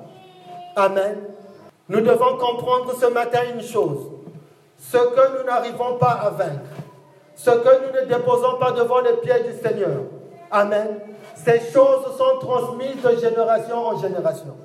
[0.76, 1.18] Amen.
[1.88, 4.06] Nous devons comprendre ce matin une chose.
[4.78, 6.62] Ce que nous n'arrivons pas à vaincre,
[7.34, 10.02] ce que nous ne déposons pas devant les pieds du Seigneur.
[10.50, 11.00] Amen
[11.44, 14.56] ces choses sont transmises de génération en génération.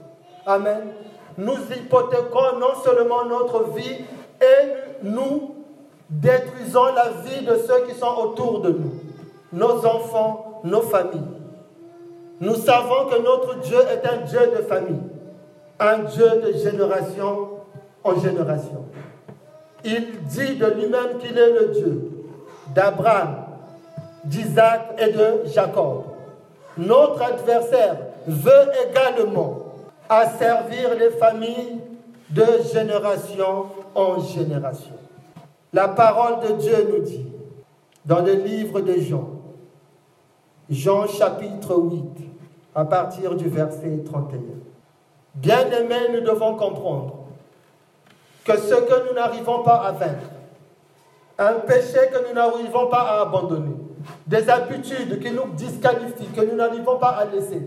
[0.46, 0.90] Amen.
[1.38, 4.06] Nous hypothéquons non seulement notre vie,
[4.42, 5.56] et nous
[6.10, 8.94] détruisons la vie de ceux qui sont autour de nous,
[9.52, 11.22] nos enfants, nos familles.
[12.44, 15.00] Nous savons que notre Dieu est un Dieu de famille,
[15.80, 17.52] un Dieu de génération
[18.04, 18.84] en génération.
[19.86, 22.12] Il dit de lui-même qu'il est le Dieu
[22.76, 23.46] d'Abraham,
[24.26, 26.04] d'Isaac et de Jacob.
[26.78, 27.96] Notre adversaire
[28.28, 29.60] veut également
[30.10, 31.80] asservir les familles
[32.30, 34.96] de génération en génération.
[35.72, 37.26] La parole de Dieu nous dit,
[38.06, 39.30] dans le livre de Jean,
[40.70, 42.23] Jean chapitre 8,
[42.76, 44.40] à partir du verset 31.
[45.36, 47.16] Bien-aimés, nous devons comprendre
[48.46, 50.30] que ce que nous n'arrivons pas à vaincre,
[51.38, 53.76] un péché que nous n'arrivons pas à abandonner,
[54.28, 57.62] des habitudes qui nous disqualifient, que nous n'arrivons pas à laisser,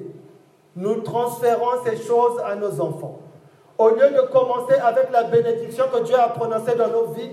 [0.76, 3.20] nous transférons ces choses à nos enfants.
[3.78, 7.30] Au lieu de commencer avec la bénédiction que Dieu a prononcée dans nos vies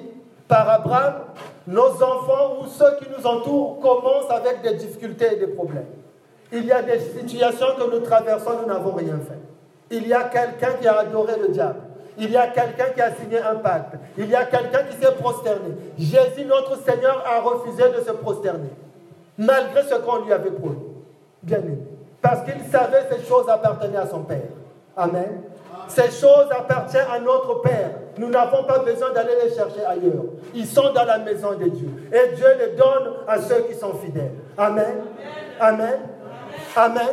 [0.47, 1.15] par Abraham,
[1.67, 5.87] nos enfants ou ceux qui nous entourent commencent avec des difficultés et des problèmes.
[6.53, 9.39] Il y a des situations que nous traversons, nous n'avons rien fait.
[9.89, 11.79] Il y a quelqu'un qui a adoré le diable.
[12.17, 13.95] Il y a quelqu'un qui a signé un pacte.
[14.17, 15.75] Il y a quelqu'un qui s'est prosterné.
[15.97, 18.69] Jésus, notre Seigneur, a refusé de se prosterner
[19.37, 20.77] malgré ce qu'on lui avait promis.
[21.41, 21.79] Bien aimé.
[22.21, 24.37] Parce qu'il savait que ces choses appartenaient à son Père.
[24.95, 25.41] Amen.
[25.87, 27.91] Ces choses appartiennent à notre Père.
[28.17, 30.23] Nous n'avons pas besoin d'aller les chercher ailleurs.
[30.53, 31.89] Ils sont dans la maison de Dieu.
[32.11, 34.33] Et Dieu les donne à ceux qui sont fidèles.
[34.57, 35.01] Amen.
[35.59, 35.99] Amen.
[36.75, 37.07] Amen.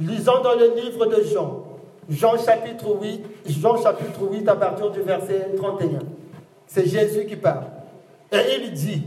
[0.00, 1.64] Lisons dans le livre de Jean.
[2.08, 6.00] Jean chapitre 8, Jean chapitre 8 à partir du verset 31.
[6.66, 7.64] C'est Jésus qui parle.
[8.32, 9.02] Et il dit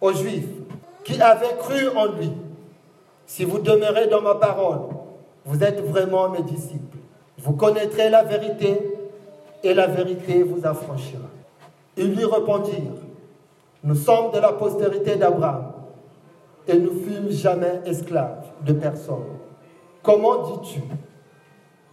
[0.00, 0.48] aux Juifs
[1.04, 2.32] qui avaient cru en lui,
[3.26, 4.80] si vous demeurez dans ma parole,
[5.44, 6.98] vous êtes vraiment mes disciples.
[7.38, 8.78] Vous connaîtrez la vérité
[9.62, 11.28] et la vérité vous affranchira.
[11.96, 13.02] Ils lui répondirent,
[13.82, 15.72] nous sommes de la postérité d'Abraham
[16.66, 19.24] et nous fûmes jamais esclaves de personne.
[20.02, 20.80] Comment dis-tu,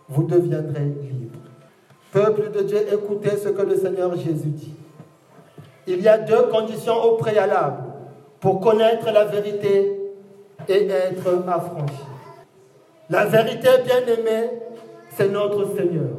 [0.10, 1.38] vous deviendrez libres?
[2.12, 4.76] Peuple de Dieu, écoutez ce que le Seigneur Jésus dit.
[5.88, 7.84] Il y a deux conditions au préalable
[8.40, 9.98] pour connaître la vérité
[10.68, 12.04] et être affranchi.
[13.10, 14.50] La vérité, bien aimée,
[15.10, 16.10] c'est notre Seigneur.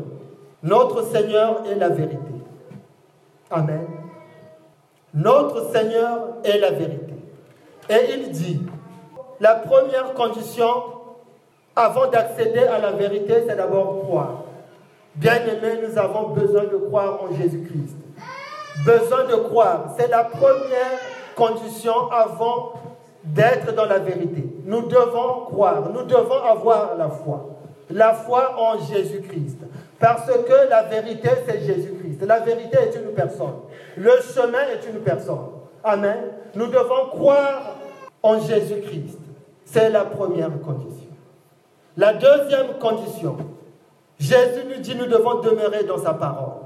[0.62, 2.18] Notre Seigneur est la vérité.
[3.50, 3.86] Amen.
[5.14, 7.14] Notre Seigneur est la vérité.
[7.90, 8.62] Et il dit,
[9.42, 10.70] la première condition
[11.74, 14.44] avant d'accéder à la vérité, c'est d'abord croire.
[15.16, 17.96] Bien aimé, nous avons besoin de croire en Jésus-Christ.
[18.86, 20.98] Besoin de croire, c'est la première
[21.34, 22.74] condition avant
[23.24, 24.44] d'être dans la vérité.
[24.64, 27.48] Nous devons croire, nous devons avoir la foi.
[27.90, 29.58] La foi en Jésus-Christ.
[29.98, 32.22] Parce que la vérité, c'est Jésus-Christ.
[32.24, 33.56] La vérité est une personne.
[33.96, 35.48] Le chemin est une personne.
[35.82, 36.18] Amen.
[36.54, 37.74] Nous devons croire
[38.22, 39.18] en Jésus-Christ.
[39.64, 41.08] C'est la première condition.
[41.96, 43.36] La deuxième condition,
[44.18, 46.60] Jésus nous dit nous devons demeurer dans sa parole.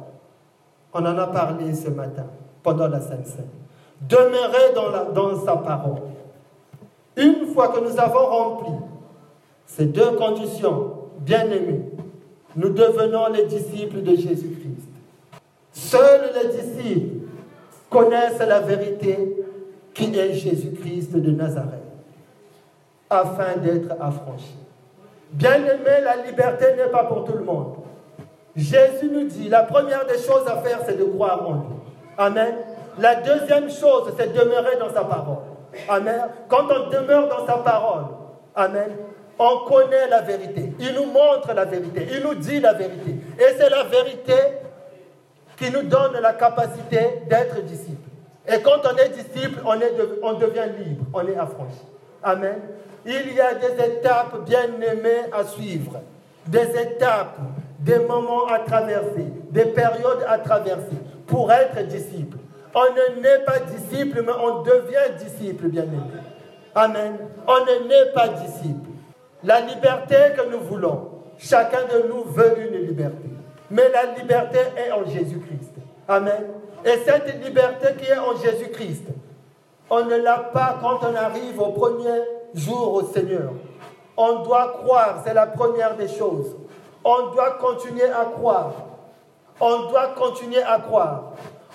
[0.93, 2.27] On en a parlé ce matin
[2.63, 3.49] pendant la Sainte Seine.
[4.01, 6.03] Demeurer dans, dans sa parole.
[7.17, 8.73] Une fois que nous avons rempli
[9.67, 11.83] ces deux conditions, bien aimés,
[12.55, 14.89] nous devenons les disciples de Jésus-Christ.
[15.73, 17.27] Seuls les disciples
[17.91, 19.45] connaissent la vérité
[19.93, 21.83] qui est Jésus-Christ de Nazareth,
[23.11, 24.57] afin d'être affranchis.
[25.33, 27.77] Bien aimé, la liberté n'est pas pour tout le monde.
[28.55, 31.77] Jésus nous dit, la première des choses à faire, c'est de croire en lui.
[32.17, 32.55] Amen.
[32.99, 35.39] La deuxième chose, c'est de demeurer dans sa parole.
[35.89, 36.23] Amen.
[36.49, 38.05] Quand on demeure dans sa parole,
[38.57, 38.89] Amen,
[39.39, 40.73] on connaît la vérité.
[40.81, 42.09] Il nous montre la vérité.
[42.11, 43.17] Il nous dit la vérité.
[43.39, 44.35] Et c'est la vérité
[45.59, 48.09] qui nous donne la capacité d'être disciple.
[48.49, 49.93] Et quand on est disciple, on, est
[50.23, 51.83] on devient libre, on est affranchi.
[52.23, 52.61] Amen.
[53.07, 56.01] Il y a des étapes bien aimées à suivre.
[56.47, 57.39] Des étapes,
[57.79, 62.39] des moments à traverser, des périodes à traverser pour être disciple.
[62.75, 66.21] On ne naît pas disciple, mais on devient disciple, bien aimé.
[66.75, 67.17] Amen.
[67.47, 68.91] On ne naît pas disciple.
[69.43, 73.29] La liberté que nous voulons, chacun de nous veut une liberté.
[73.71, 75.73] Mais la liberté est en Jésus-Christ.
[76.09, 76.45] Amen.
[76.85, 79.05] Et cette liberté qui est en Jésus-Christ,
[79.91, 82.23] on ne l'a pas quand on arrive au premier
[82.55, 83.53] jour au Seigneur.
[84.17, 86.57] On doit croire, c'est la première des choses.
[87.05, 88.73] On doit continuer à croire.
[89.61, 91.33] On doit continuer à croire.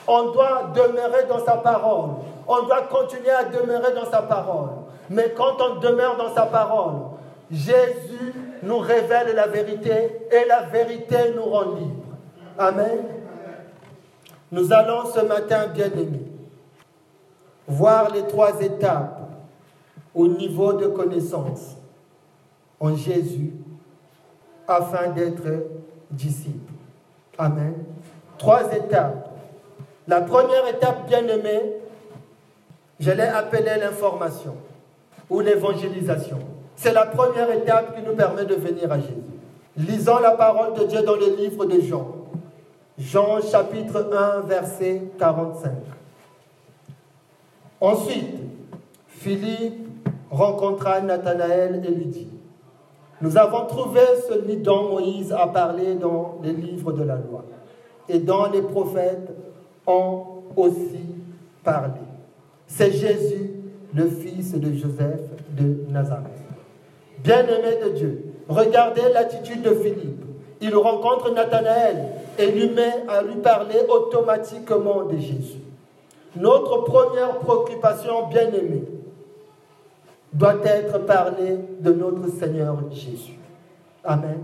[0.07, 2.09] On doit demeurer dans sa parole.
[2.47, 4.69] On doit continuer à demeurer dans sa parole.
[5.09, 6.93] Mais quand on demeure dans sa parole,
[7.51, 12.03] Jésus nous révèle la vérité et la vérité nous rend libres.
[12.57, 13.05] Amen.
[14.51, 16.30] Nous allons ce matin, bien aimés,
[17.71, 19.21] voir les trois étapes
[20.13, 21.77] au niveau de connaissance
[22.79, 23.53] en Jésus
[24.67, 25.47] afin d'être
[26.09, 26.73] disciple.
[27.37, 27.75] Amen.
[28.37, 29.29] Trois étapes.
[30.07, 31.77] La première étape, bien aimée,
[32.99, 34.55] je l'ai appelée l'information
[35.29, 36.39] ou l'évangélisation.
[36.75, 39.15] C'est la première étape qui nous permet de venir à Jésus.
[39.77, 42.07] Lisons la parole de Dieu dans le livre de Jean.
[42.97, 45.71] Jean chapitre 1, verset 45.
[47.81, 48.35] Ensuite,
[49.07, 49.87] Philippe
[50.29, 52.27] rencontra Nathanaël et lui dit,
[53.21, 57.43] nous avons trouvé celui dont Moïse a parlé dans les livres de la loi
[58.07, 59.31] et dont les prophètes
[59.87, 60.23] ont
[60.55, 61.05] aussi
[61.63, 62.01] parlé.
[62.67, 63.51] C'est Jésus,
[63.95, 66.27] le fils de Joseph de Nazareth.
[67.23, 70.23] Bien-aimé de Dieu, regardez l'attitude de Philippe.
[70.61, 71.97] Il rencontre Nathanaël
[72.37, 75.60] et lui met à lui parler automatiquement de Jésus.
[76.35, 78.83] Notre première préoccupation, bien-aimée,
[80.33, 83.37] doit être parler de notre Seigneur Jésus.
[84.03, 84.41] Amen.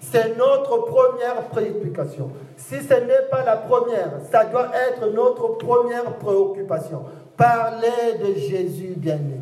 [0.00, 2.30] C'est notre première préoccupation.
[2.56, 7.04] Si ce n'est pas la première, ça doit être notre première préoccupation.
[7.36, 9.40] Parler de Jésus bien-aimé.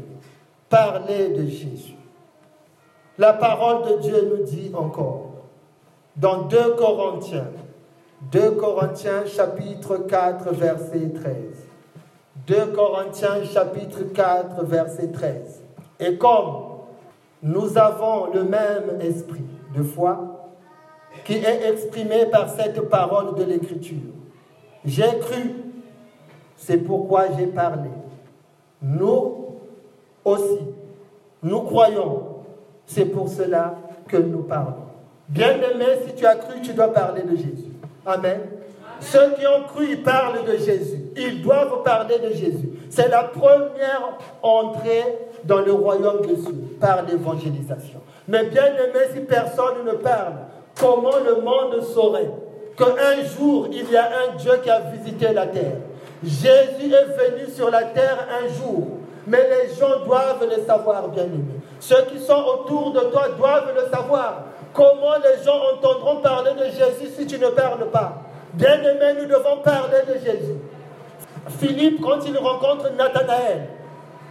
[0.69, 1.97] Parler de Jésus.
[3.17, 5.31] La parole de Dieu nous dit encore,
[6.17, 7.49] dans 2 Corinthiens.
[8.31, 11.35] 2 Corinthiens chapitre 4 verset 13.
[12.51, 15.63] 2 Corinthiens chapitre 4 verset 13.
[16.01, 16.65] Et comme
[17.45, 20.51] nous avons le même esprit de foi
[21.25, 24.01] qui est exprimé par cette parole de l'Écriture,
[24.85, 25.55] j'ai cru,
[26.57, 27.91] c'est pourquoi j'ai parlé.
[28.83, 29.47] Nous
[30.25, 30.59] aussi,
[31.45, 32.43] nous croyons,
[32.85, 33.77] c'est pour cela
[34.09, 34.87] que nous parlons.
[35.29, 37.71] Bien-aimé, si tu as cru, tu dois parler de Jésus.
[38.05, 38.41] Amen.
[38.99, 41.00] Ceux qui ont cru, ils parlent de Jésus.
[41.17, 42.71] Ils doivent parler de Jésus.
[42.89, 45.05] C'est la première entrée
[45.45, 48.01] dans le royaume de Dieu par l'évangélisation.
[48.29, 50.35] Mais bien aimé, si personne ne parle,
[50.79, 52.31] comment le monde saurait
[52.77, 55.79] qu'un jour, il y a un Dieu qui a visité la terre?
[56.23, 58.89] Jésus est venu sur la terre un jour,
[59.27, 61.61] mais les gens doivent le savoir, bien aimé.
[61.81, 64.45] Ceux qui sont autour de toi doivent le savoir.
[64.73, 68.23] Comment les gens entendront parler de Jésus si tu ne parles pas?
[68.55, 70.57] Bien-aimé, nous devons parler de Jésus.
[71.59, 73.69] Philippe, quand il rencontre Nathanaël,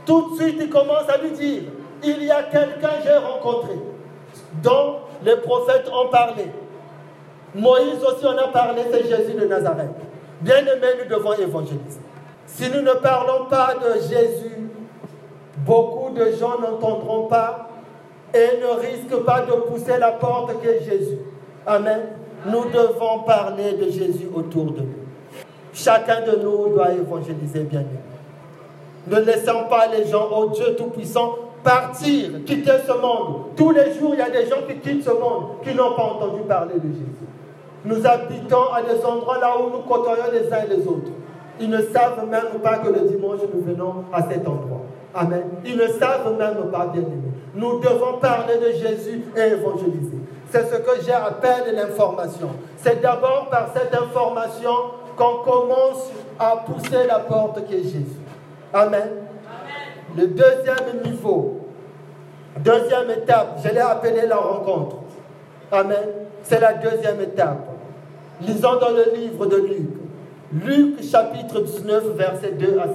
[0.06, 1.64] tout de suite il commence à lui dire,
[2.04, 3.74] il y a quelqu'un que j'ai rencontré,
[4.64, 6.46] dont les prophètes ont parlé.
[7.56, 9.90] Moïse aussi en a parlé, c'est Jésus de Nazareth.
[10.42, 12.00] Bien-aimé, nous devons évangéliser.
[12.46, 14.70] Si nous ne parlons pas de Jésus,
[15.66, 17.70] beaucoup de gens n'entendront pas
[18.34, 21.18] et ne risquent pas de pousser la porte qui est Jésus.
[21.66, 22.02] Amen.
[22.46, 24.99] Nous devons parler de Jésus autour de nous.
[25.74, 27.84] Chacun de nous doit évangéliser bien
[29.08, 33.56] Ne laissons pas les gens, oh Dieu Tout-Puissant, partir, quitter ce monde.
[33.56, 36.04] Tous les jours, il y a des gens qui quittent ce monde, qui n'ont pas
[36.04, 37.30] entendu parler de Jésus.
[37.86, 41.12] Nous habitons à des endroits là où nous côtoyons les uns et les autres.
[41.62, 44.82] Ils ne savent même pas que le dimanche, nous venons à cet endroit.
[45.14, 45.44] Amen.
[45.66, 47.32] Ils ne savent même pas, bien aimé.
[47.56, 50.18] Nous devons parler de Jésus et évangéliser.
[50.52, 52.50] C'est ce que j'ai appelé l'information.
[52.78, 54.72] C'est d'abord par cette information
[55.20, 56.10] qu'on commence
[56.40, 58.06] à pousser la porte qui est Jésus.
[58.74, 59.10] Amen.
[60.18, 61.60] Le deuxième niveau,
[62.58, 64.96] deuxième étape, je l'ai appelé la rencontre.
[65.72, 66.08] Amen.
[66.44, 67.68] C'est la deuxième étape.
[68.42, 69.90] Lisons dans le livre de Luc.
[70.54, 72.94] Luc chapitre 19, verset 2 à 5.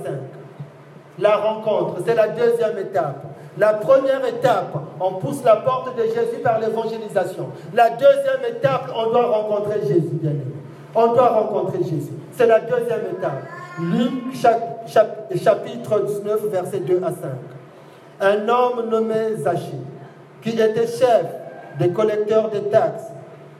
[1.19, 3.23] La rencontre, c'est la deuxième étape.
[3.59, 7.51] La première étape, on pousse la porte de Jésus par l'évangélisation.
[7.75, 10.64] La deuxième étape, on doit rencontrer Jésus, bien aimé.
[10.95, 12.13] On doit rencontrer Jésus.
[12.33, 13.43] C'est la deuxième étape.
[13.81, 14.35] Luc
[15.37, 17.17] chapitre 19, verset 2 à 5.
[18.21, 19.81] Un homme nommé Zachée,
[20.41, 21.27] qui était chef
[21.79, 23.11] des collecteurs de taxes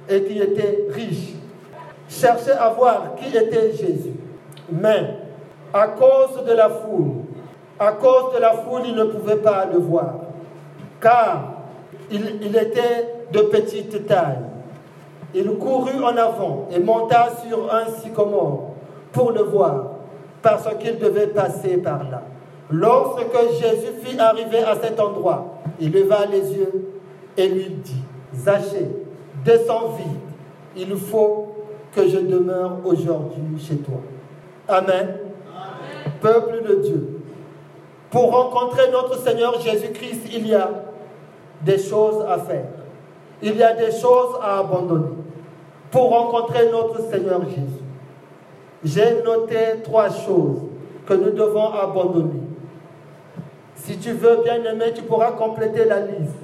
[0.09, 1.35] et qui était riche,
[2.09, 4.13] cherchait à voir qui était Jésus.
[4.71, 5.17] Mais
[5.73, 7.25] à cause de la foule,
[7.81, 10.15] à cause de la foule, il ne pouvait pas le voir,
[11.01, 11.55] car
[12.11, 14.39] il était de petite taille.
[15.35, 18.75] Il courut en avant et monta sur un sycomore
[19.11, 19.87] pour le voir,
[20.43, 22.23] parce qu'il devait passer par là.
[22.71, 23.27] Lorsque
[23.61, 26.93] Jésus fit arriver à cet endroit, il leva les yeux
[27.37, 28.03] et lui dit,
[28.35, 28.89] Zachée,
[29.45, 30.07] descends vite,
[30.77, 31.49] il faut
[31.95, 34.01] que je demeure aujourd'hui chez toi.
[34.69, 35.17] Amen.
[36.21, 37.21] Peuple de Dieu,
[38.11, 40.71] pour rencontrer notre Seigneur Jésus-Christ, il y a
[41.63, 42.67] des choses à faire.
[43.43, 45.24] Il y a des choses à abandonner
[45.95, 47.85] pour rencontrer notre Seigneur Jésus.
[48.83, 50.63] J'ai noté trois choses
[51.07, 52.41] que nous devons abandonner.
[53.77, 56.35] Si tu veux bien aimer, tu pourras compléter la liste.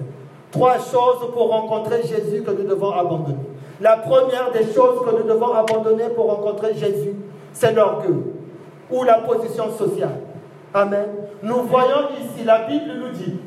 [0.52, 3.38] Trois choses pour rencontrer Jésus que nous devons abandonner.
[3.80, 7.16] La première des choses que nous devons abandonner pour rencontrer Jésus,
[7.52, 8.22] c'est l'orgueil
[8.88, 10.20] ou la position sociale.
[10.72, 11.08] Amen.
[11.42, 13.40] Nous voyons ici, la Bible nous dit,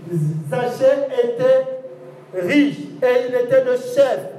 [0.50, 4.33] Zachée était riche et il était le chef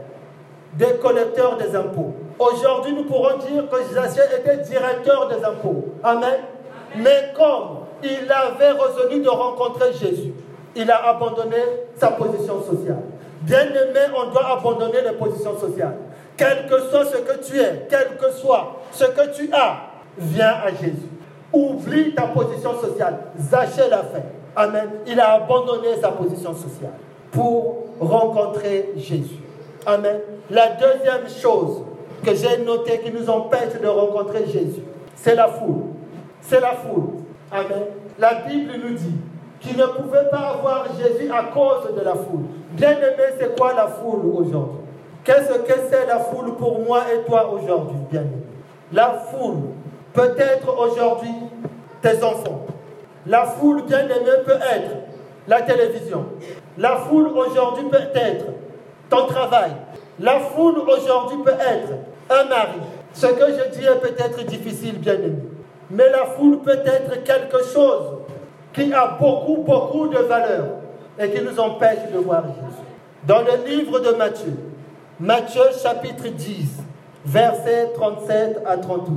[0.77, 2.14] des collecteurs des impôts.
[2.39, 5.95] Aujourd'hui, nous pourrons dire que Zachée était directeur des impôts.
[6.03, 6.41] Amen.
[6.97, 10.33] Mais comme il avait résolu de rencontrer Jésus,
[10.77, 11.57] il a abandonné
[11.97, 13.03] sa position sociale.
[13.43, 15.97] Bien aimé, on doit abandonner les positions sociales.
[16.37, 19.77] Quel que soit ce que tu es, quel que soit ce que tu as,
[20.18, 21.09] viens à Jésus.
[21.53, 23.18] Oublie ta position sociale.
[23.39, 24.25] Zachée l'a fait.
[24.57, 24.89] Amen.
[25.07, 26.95] Il a abandonné sa position sociale
[27.31, 29.44] pour rencontrer Jésus.
[29.87, 30.20] Amen.
[30.51, 31.82] La deuxième chose
[32.24, 34.82] que j'ai notée qui nous empêche de rencontrer Jésus,
[35.14, 35.82] c'est la foule.
[36.41, 37.05] C'est la foule.
[37.51, 37.85] Amen.
[38.18, 39.14] La Bible nous dit
[39.61, 42.45] qu'il ne pouvait pas avoir Jésus à cause de la foule.
[42.72, 44.80] Bien aimé, c'est quoi la foule aujourd'hui?
[45.24, 48.43] Qu'est-ce que c'est la foule pour moi et toi aujourd'hui, bien aimé?
[48.93, 49.57] La foule,
[50.12, 51.35] peut-être aujourd'hui
[52.03, 52.66] tes enfants.
[53.26, 54.91] La foule bien aimée peut être
[55.49, 56.26] la télévision.
[56.76, 58.45] La foule aujourd'hui peut être
[59.11, 59.73] ton travail.
[60.21, 61.93] La foule aujourd'hui peut être
[62.31, 62.79] un mari.
[63.13, 65.43] Ce que je dis est peut-être difficile, bien aimé.
[65.91, 68.19] Mais la foule peut être quelque chose
[68.73, 70.65] qui a beaucoup, beaucoup de valeur
[71.19, 72.83] et qui nous empêche de voir Jésus.
[73.27, 74.55] Dans le livre de Matthieu,
[75.21, 76.83] Matthieu chapitre 10,
[77.25, 79.15] versets 37 à 38,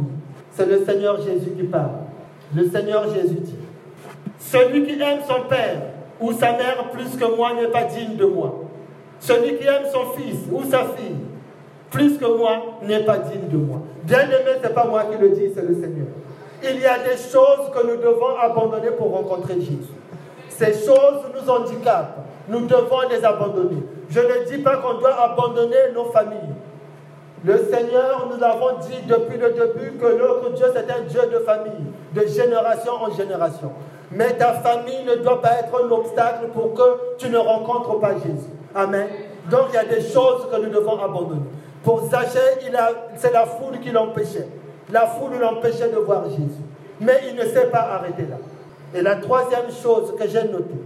[0.51, 1.91] c'est le Seigneur Jésus qui parle.
[2.55, 3.55] Le Seigneur Jésus dit,
[4.39, 5.81] Celui qui aime son père
[6.19, 8.66] ou sa mère plus que moi n'est pas digne de moi.
[9.19, 11.15] Celui qui aime son fils ou sa fille
[11.89, 13.79] plus que moi n'est pas digne de moi.
[14.03, 16.07] Bien aimé, ce n'est pas moi qui le dis, c'est le Seigneur.
[16.63, 19.93] Il y a des choses que nous devons abandonner pour rencontrer Jésus.
[20.49, 22.17] Ces choses nous handicapent.
[22.49, 23.83] Nous devons les abandonner.
[24.09, 26.55] Je ne dis pas qu'on doit abandonner nos familles.
[27.43, 31.39] Le Seigneur, nous avons dit depuis le début que notre Dieu, c'est un Dieu de
[31.39, 33.71] famille, de génération en génération.
[34.11, 38.13] Mais ta famille ne doit pas être un obstacle pour que tu ne rencontres pas
[38.13, 38.49] Jésus.
[38.77, 39.07] Amen.
[39.49, 41.41] Donc il y a des choses que nous devons abandonner.
[41.83, 42.37] Pour Zachée,
[43.15, 44.47] c'est la foule qui l'empêchait.
[44.91, 46.61] La foule l'empêchait de voir Jésus.
[47.01, 48.37] Mais il ne s'est pas arrêté là.
[48.93, 50.79] Et la troisième chose que j'ai notée,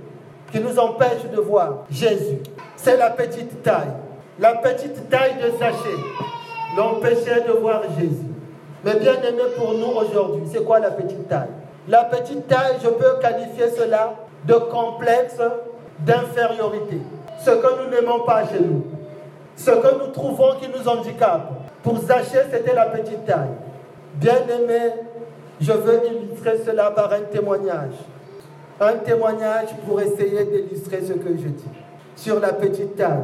[0.53, 2.37] qui nous empêche de voir Jésus,
[2.77, 3.91] c'est la petite taille.
[4.39, 5.97] La petite taille de Zachée
[6.77, 8.31] l'empêchait de voir Jésus.
[8.85, 11.49] Mais bien aimé pour nous aujourd'hui, c'est quoi la petite taille?
[11.89, 14.13] La petite taille, je peux qualifier cela
[14.45, 15.39] de complexe
[15.99, 17.01] d'infériorité.
[17.43, 18.85] Ce que nous n'aimons pas chez nous.
[19.55, 21.49] Ce que nous trouvons qui nous handicape.
[21.83, 23.49] Pour Zachée, c'était la petite taille.
[24.15, 24.93] Bien aimé,
[25.59, 27.93] je veux illustrer cela par un témoignage.
[28.79, 31.69] Un témoignage pour essayer d'illustrer ce que je dis.
[32.15, 33.23] Sur la petite taille.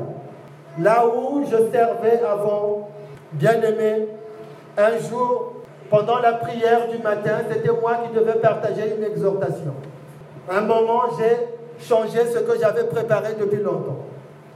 [0.79, 2.89] Là où je servais avant,
[3.33, 4.07] bien aimé,
[4.77, 5.53] un jour,
[5.89, 9.73] pendant la prière du matin, c'était moi qui devais partager une exhortation.
[10.49, 14.06] un moment, j'ai changé ce que j'avais préparé depuis longtemps.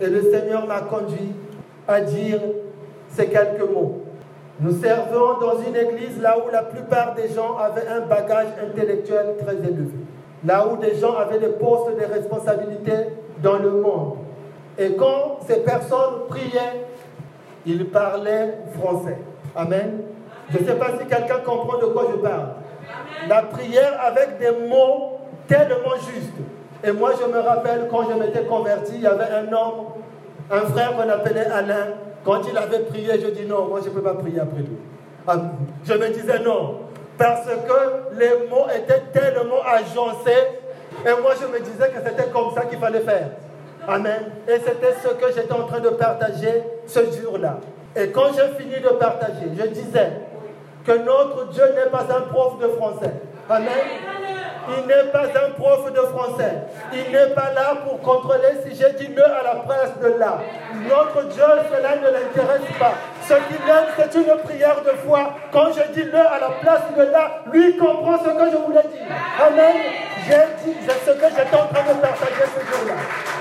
[0.01, 1.31] Et le Seigneur m'a conduit
[1.87, 2.39] à dire
[3.09, 4.01] ces quelques mots.
[4.59, 9.35] Nous servons dans une église là où la plupart des gens avaient un bagage intellectuel
[9.39, 9.91] très élevé.
[10.43, 12.93] Là où des gens avaient des postes de responsabilité
[13.43, 14.17] dans le monde.
[14.77, 16.85] Et quand ces personnes priaient,
[17.65, 19.17] ils parlaient français.
[19.55, 20.01] Amen.
[20.49, 22.49] Je ne sais pas si quelqu'un comprend de quoi je parle.
[23.27, 26.33] La prière avec des mots tellement justes.
[26.83, 29.85] Et moi, je me rappelle quand je m'étais converti, il y avait un homme,
[30.49, 31.87] un frère qu'on appelait Alain,
[32.23, 34.77] quand il avait prié, je dis non, moi je ne peux pas prier après lui.
[35.27, 35.35] Ah,
[35.85, 36.79] je me disais non,
[37.17, 40.47] parce que les mots étaient tellement agencés,
[41.05, 43.29] et moi je me disais que c'était comme ça qu'il fallait faire.
[43.87, 44.31] Amen.
[44.47, 47.57] Et c'était ce que j'étais en train de partager ce jour-là.
[47.95, 50.11] Et quand j'ai fini de partager, je disais
[50.85, 53.13] que notre Dieu n'est pas un prof de français.
[53.49, 53.69] Amen.
[54.69, 56.63] Il n'est pas un prof de français.
[56.93, 60.39] Il n'est pas là pour contrôler si j'ai dit le à la place de là.
[60.87, 62.93] Notre Dieu, cela ne l'intéresse pas.
[63.27, 65.33] Ce qu'il aime, c'est une prière de foi.
[65.51, 68.83] Quand je dis le à la place de là, lui comprend ce que je voulais
[68.83, 69.07] dire.
[69.39, 69.75] Amen.
[70.27, 72.93] J'ai dit, ce que j'étais en train de partager ce jour-là.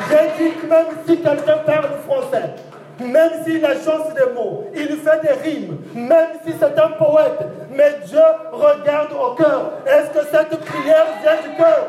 [0.09, 2.55] J'ai dit que même si quelqu'un parle français,
[3.01, 7.39] même s'il agence des mots, il fait des rimes, même si c'est un poète,
[7.71, 8.21] mais Dieu
[8.53, 9.73] regarde au cœur.
[9.87, 11.87] Est-ce que cette prière vient du cœur?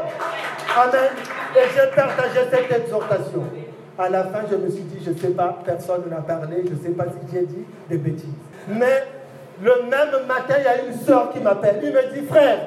[0.78, 1.12] Amen.
[1.56, 3.44] Et j'ai partagé cette exhortation.
[3.98, 6.74] À la fin, je me suis dit, je ne sais pas, personne n'a parlé, je
[6.74, 8.30] ne sais pas si j'ai dit des bêtises.
[8.68, 9.04] Mais
[9.62, 11.80] le même matin, il y a une soeur qui m'appelle.
[11.84, 12.60] Il me dit, frère,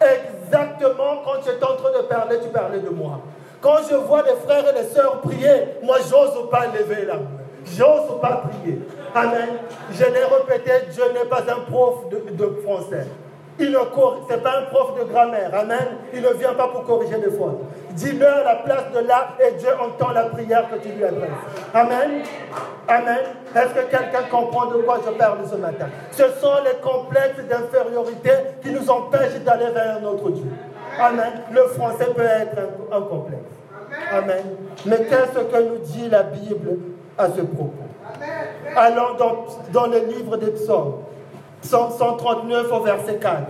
[0.00, 3.20] exactement quand j'étais en train de parler, tu parlais de moi.
[3.60, 7.40] Quand je vois les frères et les sœurs prier, moi, j'ose pas lever la main.
[7.64, 8.80] J'ose pas prier.
[9.14, 9.48] Amen.
[9.92, 13.06] Je l'ai répété, Dieu n'est pas un prof de, français.
[13.58, 13.78] Il ne
[14.28, 15.50] c'est pas un prof de grammaire.
[15.54, 15.98] Amen.
[16.14, 17.60] Il ne vient pas pour corriger les fautes.
[17.90, 21.28] Dis-le à la place de là et Dieu entend la prière que tu lui adresses.
[21.74, 22.22] Amen.
[22.88, 23.18] Amen.
[23.54, 25.88] Est-ce que quelqu'un comprend de quoi je parle ce matin?
[26.12, 28.30] Ce sont les complexes d'infériorité
[28.62, 30.50] qui nous empêchent d'aller vers notre Dieu.
[30.98, 31.32] Amen.
[31.52, 32.56] Le français peut être
[32.90, 33.42] un complexe.
[34.12, 34.44] Amen.
[34.86, 36.78] Mais qu'est-ce que nous dit la Bible
[37.18, 37.79] à ce propos?
[38.76, 39.16] Allons
[39.72, 41.02] dans, le livre des psaumes,
[41.62, 43.42] psaume 139 au verset 4.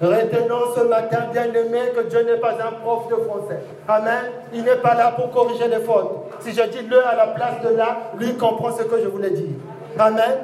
[0.00, 3.62] Retenons ce matin, bien aimé, que Dieu n'est pas un prof de français.
[3.86, 4.32] Amen.
[4.52, 6.26] Il n'est pas là pour corriger les fautes.
[6.40, 9.30] Si je dis le à la place de là, lui comprend ce que je voulais
[9.30, 9.54] dire.
[9.96, 10.38] Amen.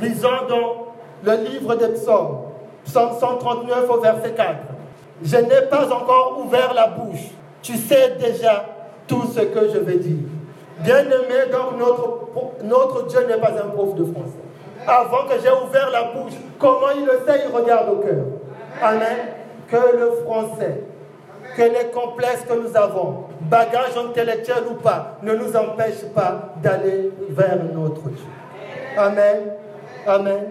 [0.00, 0.86] Lisons dans
[1.22, 2.38] le livre des psaumes,
[2.84, 4.56] psaume 139 au verset 4.
[5.22, 7.30] Je n'ai pas encore ouvert la bouche.
[7.62, 8.64] Tu sais déjà
[9.06, 10.26] tout ce que je vais dire.
[10.84, 14.44] Bien-aimé, donc notre, notre Dieu n'est pas un prof de français.
[14.86, 18.24] Avant que j'ai ouvert la bouche, comment il le sait Il regarde au cœur.
[18.82, 19.16] Amen.
[19.66, 20.82] Que le français,
[21.56, 27.10] que les complexes que nous avons bagage intellectuel ou pas, ne nous empêche pas d'aller
[27.30, 28.26] vers notre Dieu.
[28.98, 29.40] Amen.
[30.06, 30.44] Amen.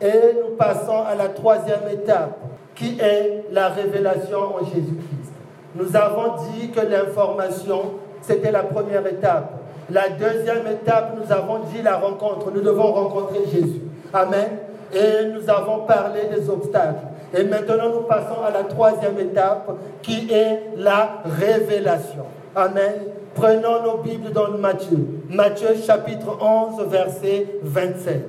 [0.00, 2.38] Et nous passons à la troisième étape,
[2.76, 5.32] qui est la révélation en Jésus-Christ.
[5.74, 9.59] Nous avons dit que l'information, c'était la première étape.
[9.92, 12.50] La deuxième étape, nous avons dit la rencontre.
[12.54, 13.82] Nous devons rencontrer Jésus.
[14.12, 14.48] Amen.
[14.92, 17.06] Et nous avons parlé des obstacles.
[17.34, 19.70] Et maintenant, nous passons à la troisième étape,
[20.02, 22.26] qui est la révélation.
[22.54, 22.94] Amen.
[23.34, 25.06] Prenons nos Bibles dans Matthieu.
[25.28, 28.28] Matthieu chapitre 11, verset 27.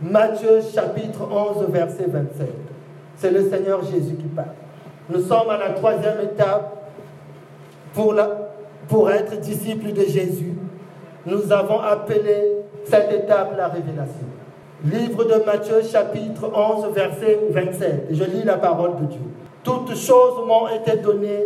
[0.00, 2.48] Matthieu chapitre 11, verset 27.
[3.16, 4.48] C'est le Seigneur Jésus qui parle.
[5.10, 6.76] Nous sommes à la troisième étape
[7.94, 8.14] pour,
[8.86, 10.57] pour être disciples de Jésus.
[11.28, 14.26] Nous avons appelé cette étape la révélation.
[14.82, 18.06] Livre de Matthieu chapitre 11 verset 27.
[18.12, 19.20] Je lis la parole de Dieu.
[19.62, 21.44] Toutes choses m'ont été données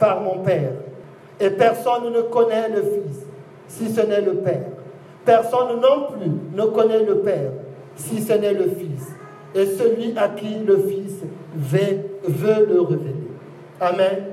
[0.00, 0.72] par mon Père.
[1.38, 3.26] Et personne ne connaît le Fils
[3.68, 4.64] si ce n'est le Père.
[5.24, 7.50] Personne non plus ne connaît le Père
[7.94, 9.14] si ce n'est le Fils.
[9.54, 11.22] Et celui à qui le Fils
[11.54, 13.30] veut, veut le révéler.
[13.80, 14.24] Amen.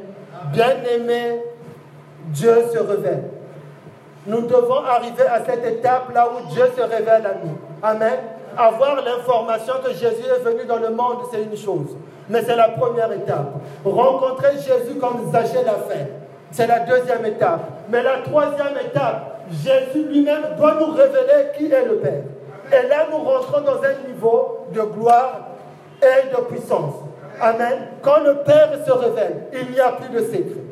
[0.52, 1.42] Bien-aimé,
[2.32, 3.30] Dieu se révèle.
[4.26, 7.58] Nous devons arriver à cette étape là où Dieu se révèle à nous.
[7.82, 8.20] Amen.
[8.58, 11.98] Avoir l'information que Jésus est venu dans le monde, c'est une chose.
[12.30, 13.54] Mais c'est la première étape.
[13.84, 16.10] Rencontrer Jésus comme Zachée l'a fait.
[16.52, 17.62] C'est la deuxième étape.
[17.90, 22.24] Mais la troisième étape, Jésus lui-même doit nous révéler qui est le Père.
[22.72, 25.48] Et là, nous rentrons dans un niveau de gloire
[26.02, 26.94] et de puissance.
[27.42, 27.88] Amen.
[28.02, 30.64] Quand le Père se révèle, il n'y a plus de secret.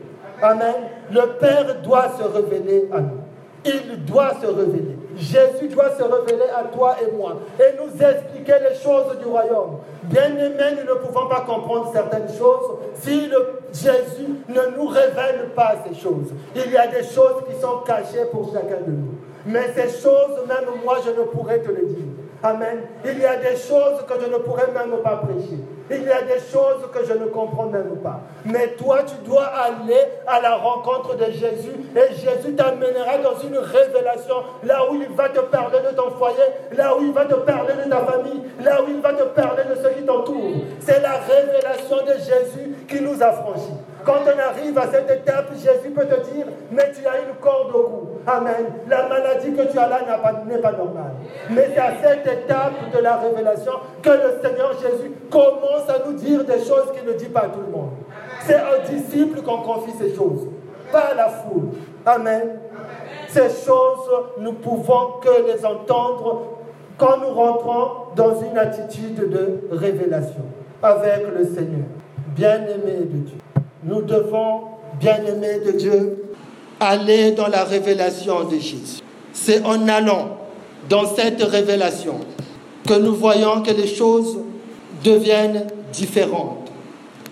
[0.42, 0.76] Amen.
[1.12, 3.20] Le Père doit se révéler à nous.
[3.66, 4.98] Il doit se révéler.
[5.16, 9.78] Jésus doit se révéler à toi et moi et nous expliquer les choses du royaume.
[10.04, 13.30] Bien aimés, nous ne pouvons pas comprendre certaines choses si
[13.74, 16.34] Jésus ne nous révèle pas ces choses.
[16.56, 19.16] Il y a des choses qui sont cachées pour chacun de nous.
[19.46, 22.11] Mais ces choses, même moi, je ne pourrais te les dire.
[22.44, 22.82] Amen.
[23.06, 25.60] Il y a des choses que je ne pourrais même pas prêcher.
[25.92, 28.22] Il y a des choses que je ne comprends même pas.
[28.46, 33.58] Mais toi, tu dois aller à la rencontre de Jésus et Jésus t'amènera dans une
[33.58, 36.38] révélation, là où il va te parler de ton foyer,
[36.76, 39.64] là où il va te parler de ta famille, là où il va te parler
[39.70, 40.62] de ceux qui t'entourent.
[40.80, 43.78] C'est la révélation de Jésus qui nous a franchis.
[44.04, 47.76] Quand on arrive à cette étape, Jésus peut te dire, mais tu as une corde
[47.76, 48.08] au cou.
[48.26, 48.66] Amen.
[48.88, 50.00] La maladie que tu as là
[50.48, 51.14] n'est pas, normale.
[51.50, 56.14] Mais c'est à cette étape de la révélation que le Seigneur Jésus commence à nous
[56.14, 57.92] dire des choses qu'il ne dit pas à tout le monde.
[58.46, 60.48] C'est aux disciples qu'on confie ces choses,
[60.92, 61.70] pas à la foule.
[62.06, 62.60] Amen.
[63.28, 66.48] Ces choses, nous pouvons que les entendre
[66.98, 70.46] quand nous rentrons dans une attitude de révélation
[70.84, 71.86] avec le Seigneur,
[72.36, 73.38] bien-aimé de Dieu.
[73.84, 74.62] Nous devons,
[75.00, 76.24] bien-aimés de Dieu,
[76.80, 79.02] aller dans la révélation de Jésus.
[79.34, 80.38] C'est en allant
[80.88, 82.20] dans cette révélation
[82.88, 84.38] que nous voyons que les choses
[85.04, 86.72] deviennent différentes.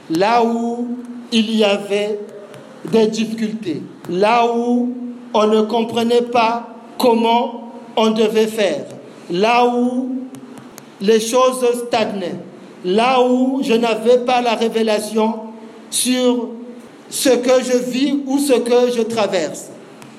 [0.09, 0.87] Là où
[1.31, 2.19] il y avait
[2.91, 4.91] des difficultés, là où
[5.33, 8.85] on ne comprenait pas comment on devait faire,
[9.29, 10.15] là où
[10.99, 12.39] les choses stagnaient,
[12.83, 15.48] là où je n'avais pas la révélation
[15.89, 16.49] sur
[17.09, 19.69] ce que je vis ou ce que je traverse.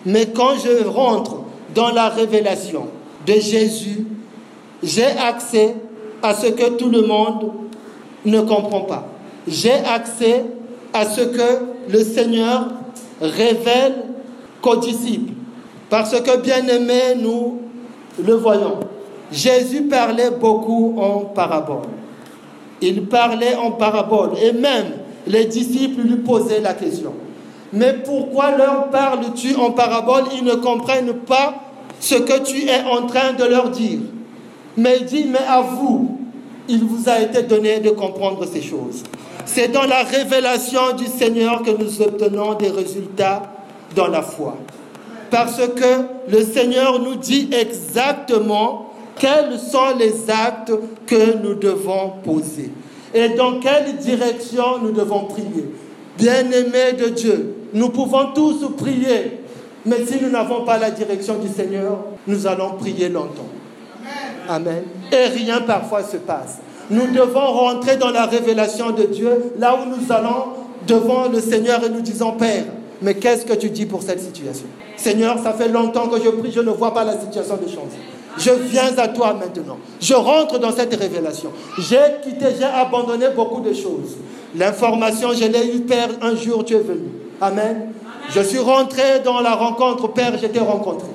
[0.05, 1.43] Mais quand je rentre
[1.75, 2.87] dans la révélation
[3.27, 4.07] de Jésus,
[4.83, 5.75] j'ai accès
[6.23, 7.53] à ce que tout le monde
[8.25, 9.07] ne comprend pas.
[9.47, 10.45] J'ai accès
[10.93, 12.69] à ce que le Seigneur
[13.21, 13.95] révèle
[14.61, 15.33] qu'aux disciples.
[15.89, 17.59] Parce que, bien aimé, nous
[18.25, 18.79] le voyons.
[19.33, 21.89] Jésus parlait beaucoup en parabole.
[22.81, 24.31] Il parlait en parabole.
[24.43, 24.93] Et même
[25.27, 27.13] les disciples lui posaient la question.
[27.73, 30.25] Mais pourquoi leur parles-tu en parabole?
[30.37, 31.55] Ils ne comprennent pas
[32.01, 34.01] ce que tu es en train de leur dire.
[34.77, 36.19] Mais il dit, mais à vous,
[36.69, 39.03] il vous a été donné de comprendre ces choses.
[39.45, 43.43] C'est dans la révélation du Seigneur que nous obtenons des résultats
[43.95, 44.57] dans la foi.
[45.31, 48.87] Parce que le Seigneur nous dit exactement
[49.19, 50.73] quels sont les actes
[51.07, 52.71] que nous devons poser
[53.15, 55.69] et dans quelle direction nous devons prier?
[56.19, 59.39] Bien-aimés de Dieu, nous pouvons tous prier,
[59.87, 63.49] mais si nous n'avons pas la direction du Seigneur, nous allons prier longtemps.
[64.49, 64.83] Amen.
[65.13, 66.59] Et rien parfois se passe.
[66.91, 70.55] Nous devons rentrer dans la révélation de Dieu, là où nous allons
[70.87, 72.65] devant le Seigneur et nous disons, Père,
[73.01, 74.67] mais qu'est-ce que tu dis pour cette situation?
[74.97, 78.10] Seigneur, ça fait longtemps que je prie, je ne vois pas la situation de changer.
[78.41, 79.77] Je viens à toi maintenant.
[80.01, 81.51] Je rentre dans cette révélation.
[81.79, 84.17] J'ai quitté, j'ai abandonné beaucoup de choses.
[84.57, 87.11] L'information, je l'ai eu, Père, un jour tu es venu.
[87.41, 87.93] Amen.
[88.31, 91.09] Je suis rentré dans la rencontre, Père, je t'ai rencontré.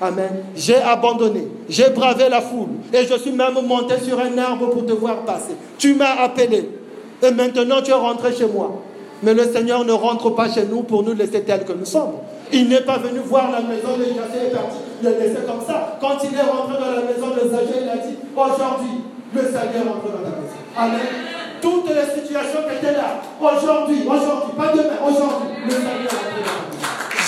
[0.00, 0.44] Amen.
[0.54, 4.84] J'ai abandonné, j'ai bravé la foule et je suis même monté sur un arbre pour
[4.84, 5.54] te voir passer.
[5.78, 6.68] Tu m'as appelé
[7.22, 8.82] et maintenant tu es rentré chez moi.
[9.22, 12.12] Mais le Seigneur ne rentre pas chez nous pour nous laisser tels que nous sommes.
[12.52, 15.98] Il n'est pas venu voir la maison de Jacques et parti le laisser comme ça.
[16.00, 19.02] Quand il est rentré dans la maison de Zachée, il a dit Aujourd'hui,
[19.34, 20.56] le Seigneur rentre dans ta maison.
[20.76, 21.00] Amen.
[21.60, 26.20] Toutes les situations qui étaient là, aujourd'hui, aujourd'hui, pas demain, aujourd'hui, le Seigneur rentre dans
[26.20, 26.66] ta maison.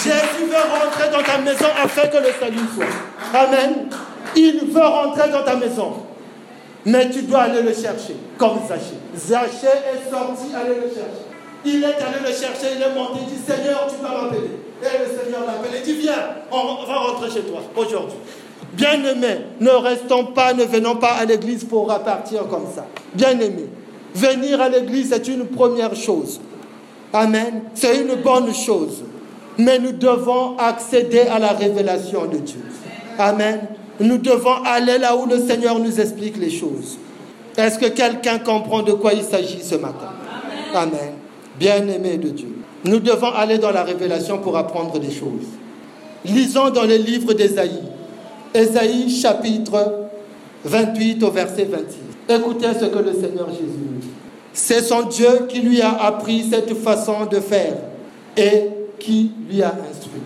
[0.04, 3.38] Jésus veut rentrer dans ta maison afin que le salut soit.
[3.38, 3.88] Amen.
[4.36, 5.94] Il veut rentrer dans ta maison.
[6.84, 8.96] Mais tu dois aller le chercher, comme Zachée.
[9.16, 11.26] Zachée est sorti, aller le chercher.
[11.64, 14.67] Il est allé le chercher, il est monté, il dit Seigneur, tu vas m'appeler.
[14.80, 18.18] Et le Seigneur l'appelle et dit Viens, on va rentrer chez toi aujourd'hui.
[18.74, 22.86] Bien-aimés, ne restons pas, ne venons pas à l'église pour repartir comme ça.
[23.14, 23.68] Bien-aimés,
[24.14, 26.40] venir à l'église est une première chose.
[27.12, 27.62] Amen.
[27.74, 29.02] C'est une bonne chose.
[29.56, 32.60] Mais nous devons accéder à la révélation de Dieu.
[33.18, 33.60] Amen.
[33.98, 36.98] Nous devons aller là où le Seigneur nous explique les choses.
[37.56, 40.12] Est-ce que quelqu'un comprend de quoi il s'agit ce matin?
[40.72, 41.14] Amen
[41.58, 42.57] bien-aimés de Dieu.
[42.84, 45.46] Nous devons aller dans la révélation pour apprendre des choses.
[46.24, 47.82] Lisons dans le livre d'Ésaïe,
[48.54, 50.08] Ésaïe chapitre
[50.64, 51.96] 28 au verset 26.
[52.28, 54.08] Écoutez ce que le Seigneur Jésus dit.
[54.52, 57.74] C'est son Dieu qui lui a appris cette façon de faire
[58.36, 58.68] et
[58.98, 60.20] qui lui a instruit.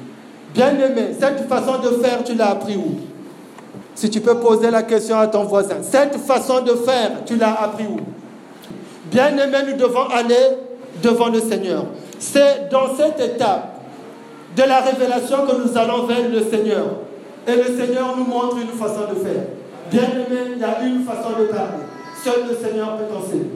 [0.54, 2.96] Bien-aimé, cette façon de faire, tu l'as appris où?
[3.94, 7.60] Si tu peux poser la question à ton voisin, cette façon de faire, tu l'as
[7.62, 7.98] appris où?
[9.10, 10.34] Bien-aimé, nous devons aller
[11.02, 11.84] devant le Seigneur.
[12.18, 13.80] C'est dans cette étape
[14.56, 16.86] de la révélation que nous allons vers le Seigneur.
[17.46, 19.42] Et le Seigneur nous montre une façon de faire.
[19.90, 21.82] Bien aimé, il y a une façon de parler.
[22.22, 23.50] Seul le Seigneur peut enseigner.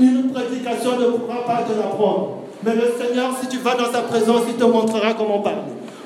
[0.00, 2.38] Une prédication ne pourra pas te l'apprendre.
[2.64, 5.58] Mais le Seigneur, si tu vas dans sa présence, il te montrera comment parler.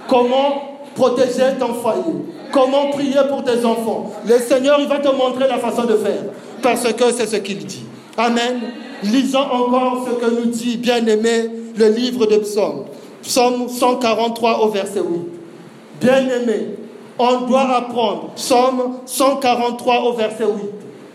[0.09, 2.03] Comment protéger ton foyer.
[2.51, 4.13] Comment prier pour tes enfants.
[4.27, 6.25] Le Seigneur, il va te montrer la façon de faire.
[6.63, 7.85] Parce que c'est ce qu'il dit.
[8.17, 8.61] Amen.
[9.03, 12.85] Lisons encore ce que nous dit, bien-aimé, le livre de Psaume.
[13.23, 15.07] Psaume 143 au verset 8.
[16.01, 16.77] Bien-aimé,
[17.19, 18.31] on doit apprendre.
[18.37, 20.53] Psaume 143 au verset 8.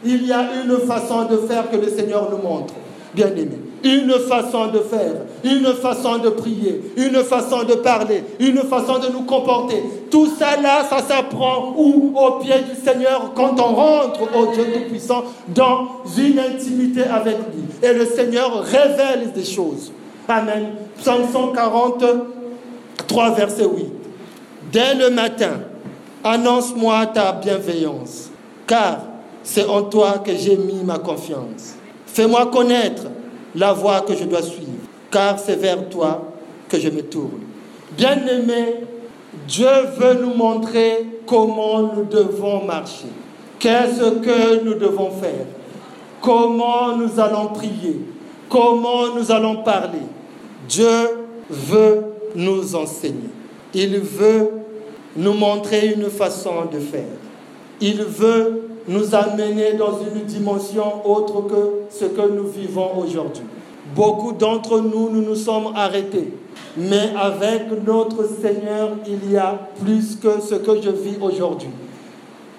[0.06, 2.74] Il y a une façon de faire que le Seigneur nous montre.
[3.14, 3.67] Bien-aimé.
[3.88, 5.14] Une façon de faire,
[5.46, 9.82] une façon de prier, une façon de parler, une façon de nous comporter.
[10.12, 12.12] Tout ça là, ça s'apprend où?
[12.14, 17.64] Au pied du Seigneur quand on rentre au Dieu Tout-Puissant dans une intimité avec lui.
[17.82, 19.94] Et le Seigneur révèle des choses.
[20.28, 20.74] Amen.
[21.00, 23.86] Psaume 143, verset 8.
[24.70, 25.62] Dès le matin,
[26.26, 28.32] annonce-moi ta bienveillance,
[28.66, 28.98] car
[29.44, 31.76] c'est en toi que j'ai mis ma confiance.
[32.06, 33.04] Fais-moi connaître
[33.56, 34.72] la voie que je dois suivre,
[35.12, 36.32] car c'est vers toi
[36.70, 37.42] que je me tourne.
[37.98, 38.76] Bien-aimé,
[39.48, 39.68] Dieu
[39.98, 43.08] veut nous montrer comment nous devons marcher.
[43.60, 45.46] Qu'est-ce que nous devons faire?
[46.22, 48.02] Comment nous allons prier?
[48.50, 50.00] Comment nous allons parler?
[50.68, 50.88] Dieu
[51.50, 52.04] veut
[52.36, 53.30] nous enseigner.
[53.74, 54.52] Il veut
[55.16, 57.04] nous montrer une façon de faire.
[57.82, 63.44] Il veut nous amener dans une dimension autre que ce que nous vivons aujourd'hui.
[63.96, 66.34] Beaucoup d'entre nous, nous nous sommes arrêtés.
[66.78, 71.70] Mais avec notre Seigneur, il y a plus que ce que je vis aujourd'hui.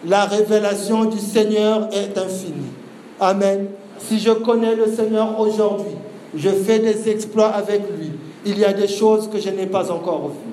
[0.07, 2.73] La révélation du Seigneur est infinie.
[3.21, 3.67] Amen.
[3.99, 5.97] Si je connais le Seigneur aujourd'hui,
[6.35, 8.11] je fais des exploits avec lui.
[8.45, 10.53] Il y a des choses que je n'ai pas encore vues.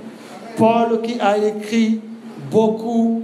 [0.57, 1.99] Paul qui a écrit
[2.49, 3.23] beaucoup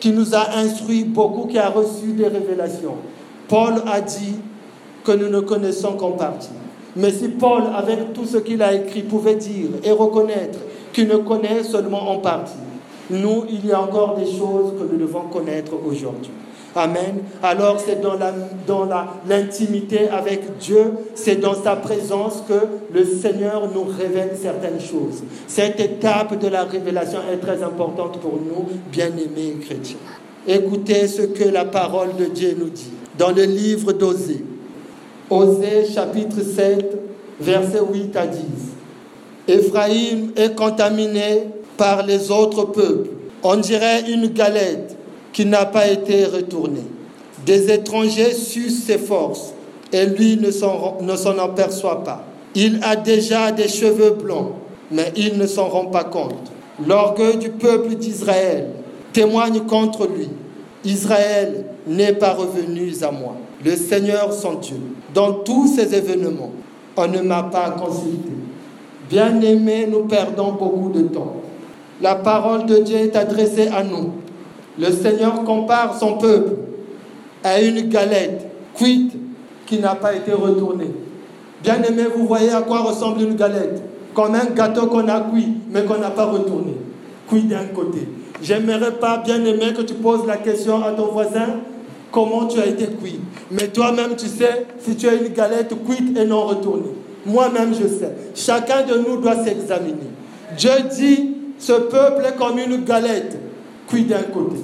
[0.00, 2.96] qui nous a instruit beaucoup, qui a reçu des révélations.
[3.48, 4.36] Paul a dit
[5.04, 6.50] que nous ne connaissons qu'en partie.
[6.96, 10.58] Mais si Paul, avec tout ce qu'il a écrit, pouvait dire et reconnaître
[10.92, 12.58] qu'il ne connaît seulement en partie,
[13.10, 16.30] nous, il y a encore des choses que nous devons connaître aujourd'hui.
[16.76, 17.22] Amen.
[17.42, 18.16] Alors c'est dans
[19.28, 25.22] l'intimité avec Dieu, c'est dans sa présence que le Seigneur nous révèle certaines choses.
[25.46, 29.96] Cette étape de la révélation est très importante pour nous, bien-aimés chrétiens.
[30.46, 34.44] Écoutez ce que la parole de Dieu nous dit dans le livre d'Osée.
[35.30, 36.96] Osée chapitre 7,
[37.40, 38.40] versets 8 à 10.
[39.48, 41.44] Éphraïm est contaminé
[41.76, 43.10] par les autres peuples.
[43.42, 44.97] On dirait une galette
[45.32, 46.80] qui n'a pas été retourné.
[47.46, 49.52] Des étrangers sucent ses forces
[49.92, 52.24] et lui ne s'en aperçoit pas.
[52.54, 54.52] Il a déjà des cheveux blancs,
[54.90, 56.50] mais il ne s'en rend pas compte.
[56.86, 58.70] L'orgueil du peuple d'Israël
[59.12, 60.28] témoigne contre lui.
[60.84, 63.34] Israël n'est pas revenu à moi.
[63.64, 64.76] Le Seigneur son Dieu,
[65.14, 66.52] dans tous ces événements,
[66.96, 68.30] on ne m'a pas consulté.
[69.10, 71.34] Bien-aimés, nous perdons beaucoup de temps.
[72.00, 74.12] La parole de Dieu est adressée à nous.
[74.78, 76.52] Le Seigneur compare son peuple
[77.42, 79.12] à une galette cuite
[79.66, 80.90] qui n'a pas été retournée.
[81.62, 83.82] Bien-aimés, vous voyez à quoi ressemble une galette
[84.14, 86.74] Comme un gâteau qu'on a cuit, mais qu'on n'a pas retourné.
[87.28, 88.06] Cuit d'un côté.
[88.40, 91.56] J'aimerais pas, bien-aimé, que tu poses la question à ton voisin
[92.12, 93.20] comment tu as été cuit.
[93.50, 96.92] Mais toi-même, tu sais si tu as une galette cuite et non retournée.
[97.26, 98.12] Moi-même, je sais.
[98.34, 100.08] Chacun de nous doit s'examiner.
[100.56, 103.36] Dieu dit, ce peuple est comme une galette
[103.88, 104.58] cuite d'un côté.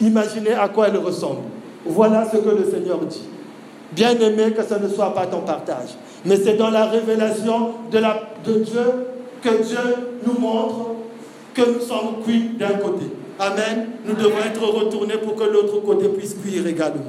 [0.00, 1.42] Imaginez à quoi elle ressemble.
[1.84, 3.22] Voilà ce que le Seigneur dit.
[3.92, 5.96] Bien aimé que ce ne soit pas ton partage.
[6.24, 8.82] Mais c'est dans la révélation de, de Dieu
[9.42, 9.78] que Dieu
[10.26, 10.90] nous montre
[11.54, 13.06] que nous sommes cuits d'un côté.
[13.38, 13.88] Amen.
[14.04, 17.04] Nous devons être retournés pour que l'autre côté puisse cuire également.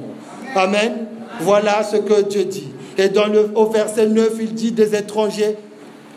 [0.54, 1.06] Amen.
[1.40, 2.68] Voilà ce que Dieu dit.
[2.98, 5.56] Et dans le, au verset 9, il dit des étrangers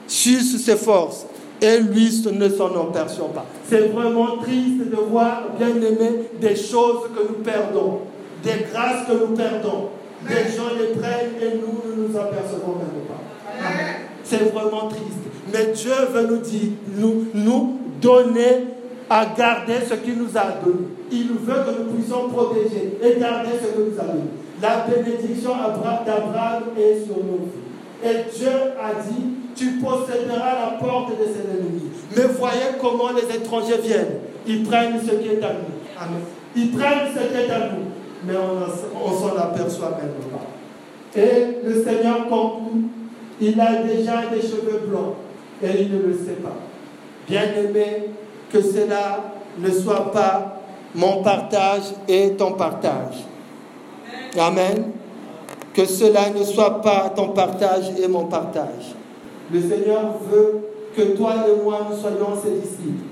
[0.08, 1.26] sucent ses forces
[1.64, 3.46] et lui ne s'en aperçoit pas.
[3.70, 8.00] C'est vraiment triste de voir, bien aimé, des choses que nous perdons,
[8.44, 9.90] des grâces que nous perdons.
[10.28, 13.22] Des gens les prennent et nous ne nous apercevons même pas.
[14.24, 15.04] C'est vraiment triste.
[15.52, 18.68] Mais Dieu veut nous dire, nous, nous donner
[19.10, 20.88] à garder ce qu'il nous a donné.
[21.12, 24.24] Il veut que nous puissions protéger et garder ce que nous a donné.
[24.62, 25.52] La bénédiction
[26.06, 27.50] d'Abraham est sur nous.
[28.02, 28.50] Et Dieu
[28.82, 31.92] a dit, tu posséderas la porte de ses ennemis.
[32.16, 34.20] Mais voyez comment les étrangers viennent.
[34.48, 36.00] Ils prennent ce qui est à nous.
[36.00, 36.22] Amen.
[36.56, 37.86] Ils prennent ce qui est à nous.
[38.26, 41.20] Mais on, on s'en aperçoit même pas.
[41.20, 42.88] Et le Seigneur conclut,
[43.40, 45.16] il a déjà des cheveux blancs
[45.62, 46.56] et il ne le sait pas.
[47.28, 48.10] Bien-aimé,
[48.52, 49.24] que cela
[49.58, 50.60] ne soit pas
[50.96, 53.26] mon partage et ton partage.
[54.40, 54.92] Amen.
[55.74, 58.96] Que cela ne soit pas ton partage et mon partage.
[59.54, 60.62] Le Seigneur veut
[60.96, 63.06] que toi et moi nous soyons ses disciples.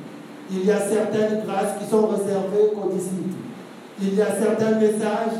[0.52, 3.38] Il y a certaines grâces qui sont réservées qu'aux disciples.
[4.02, 5.38] Il y a certains messages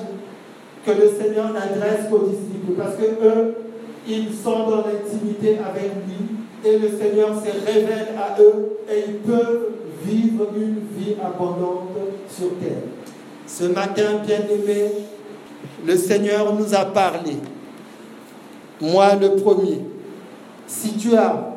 [0.86, 3.56] que le Seigneur n'adresse qu'aux disciples parce que eux,
[4.08, 9.16] ils sont dans l'intimité avec lui et le Seigneur se révèle à eux et ils
[9.16, 9.70] peuvent
[10.06, 11.90] vivre une vie abondante
[12.30, 12.84] sur terre.
[13.48, 14.92] Ce matin, bien-aimé,
[15.86, 17.38] le Seigneur nous a parlé.
[18.80, 19.80] Moi, le premier.
[20.68, 21.56] Si tu as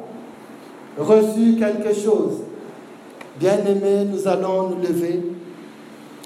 [0.98, 2.42] reçu quelque chose,
[3.38, 5.20] bien-aimé, nous allons nous lever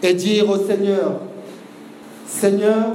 [0.03, 1.21] et dire au Seigneur,
[2.27, 2.93] Seigneur,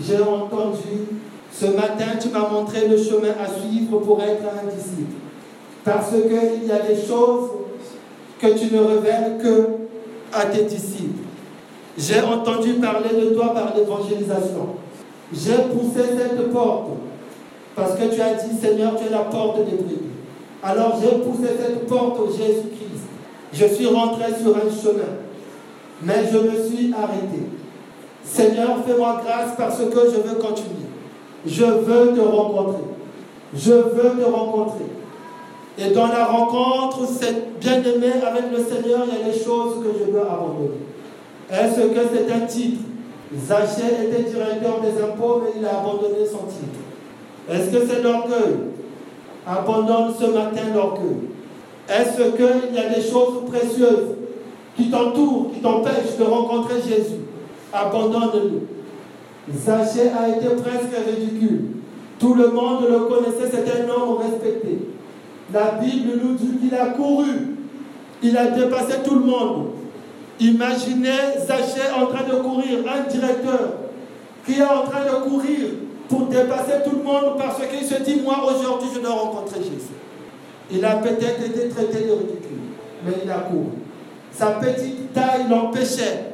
[0.00, 1.06] j'ai entendu,
[1.52, 5.14] ce matin tu m'as montré le chemin à suivre pour être un disciple.
[5.84, 7.50] Parce qu'il y a des choses
[8.40, 9.68] que tu ne révèles que
[10.32, 11.22] à tes disciples.
[11.96, 14.66] J'ai entendu parler de toi par l'évangélisation.
[15.32, 16.90] J'ai poussé cette porte
[17.74, 19.98] parce que tu as dit, Seigneur, tu es la porte des brebis.
[20.62, 23.04] Alors j'ai poussé cette porte au Jésus-Christ.
[23.52, 25.14] Je suis rentré sur un chemin,
[26.02, 27.42] mais je me suis arrêté.
[28.24, 30.88] Seigneur, fais-moi grâce parce que je veux continuer.
[31.46, 32.84] Je veux te rencontrer.
[33.54, 34.86] Je veux te rencontrer.
[35.76, 39.90] Et dans la rencontre, c'est bien-aimé avec le Seigneur, il y a des choses que
[39.98, 40.80] je veux abandonner.
[41.50, 42.80] Est-ce que c'est un titre?
[43.46, 46.83] Zachée était directeur des impôts, mais il a abandonné son titre.
[47.50, 48.56] Est-ce que c'est l'orgueil?
[49.46, 51.28] Abandonne ce matin l'orgueil.
[51.88, 54.16] Est-ce qu'il y a des choses précieuses
[54.76, 57.20] qui t'entourent, qui t'empêchent de rencontrer Jésus?
[57.72, 58.62] Abandonne-le.
[59.52, 61.64] Zachée a été presque ridicule.
[62.18, 64.78] Tout le monde le connaissait, c'était un homme respecté.
[65.52, 67.56] La Bible nous dit qu'il a couru.
[68.22, 69.66] Il a dépassé tout le monde.
[70.40, 71.10] Imaginez
[71.46, 73.74] Zachée en train de courir, un directeur
[74.46, 75.68] qui est en train de courir
[76.08, 79.94] pour dépasser tout le monde parce qu'il se dit, moi aujourd'hui je dois rencontrer Jésus.
[80.70, 82.58] Il a peut-être été traité de ridicule,
[83.04, 83.66] mais il a couru.
[84.32, 86.24] Sa petite taille l'empêchait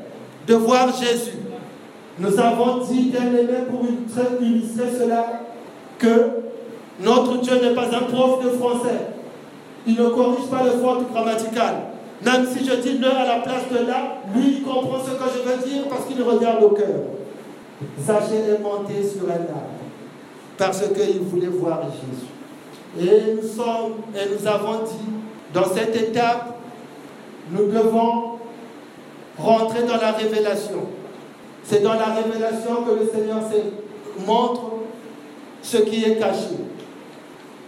[0.46, 1.38] de voir Jésus.
[2.18, 3.82] Nous avons dit, bien aimé, pour
[4.40, 5.42] illustrer cela,
[5.98, 6.30] que
[7.00, 9.00] notre Dieu n'est pas un prof de français.
[9.86, 11.74] Il ne corrige pas le fautes grammatical.
[12.24, 15.30] Même si je dis le à la place de là, lui, il comprend ce que
[15.34, 17.19] je veux dire parce qu'il regarde au cœur.
[18.04, 19.80] Zachée est monté sur un arbre
[20.58, 22.28] parce qu'il voulait voir Jésus.
[22.98, 25.10] Et nous sommes, et nous avons dit,
[25.54, 26.58] dans cette étape,
[27.50, 28.38] nous devons
[29.38, 30.86] rentrer dans la révélation.
[31.64, 33.38] C'est dans la révélation que le Seigneur
[34.26, 34.62] montre
[35.62, 36.56] ce qui est caché.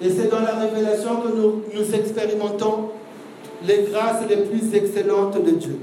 [0.03, 2.91] Et c'est dans la révélation que nous, nous expérimentons
[3.65, 5.79] les grâces les plus excellentes de Dieu.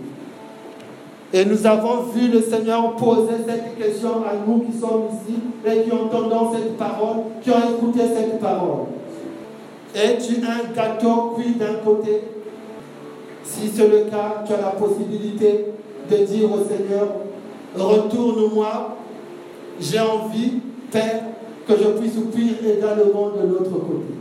[1.32, 5.84] Et nous avons vu le Seigneur poser cette question à nous qui sommes ici et
[5.84, 8.88] qui entendons cette parole, qui ont écouté cette parole.
[9.94, 12.24] Es-tu un gâteau cuit d'un côté?
[13.44, 15.66] Si c'est le cas, tu as la possibilité
[16.10, 17.10] de dire au Seigneur,
[17.78, 18.98] retourne-moi,
[19.80, 20.54] j'ai envie,
[20.92, 21.22] Père,
[21.68, 24.16] que je puisse cuire également de l'autre côté.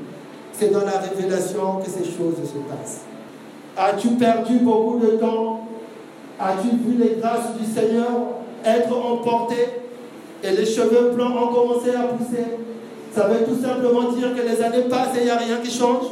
[0.53, 3.03] C'est dans la révélation que ces choses se passent.
[3.77, 5.68] As-tu perdu beaucoup de temps
[6.41, 8.09] As-tu vu les grâces du Seigneur
[8.65, 9.69] être emportées
[10.45, 12.45] et les cheveux blancs ont commencé à pousser?
[13.13, 15.71] Ça veut tout simplement dire que les années passent et il n'y a rien qui
[15.71, 16.05] change?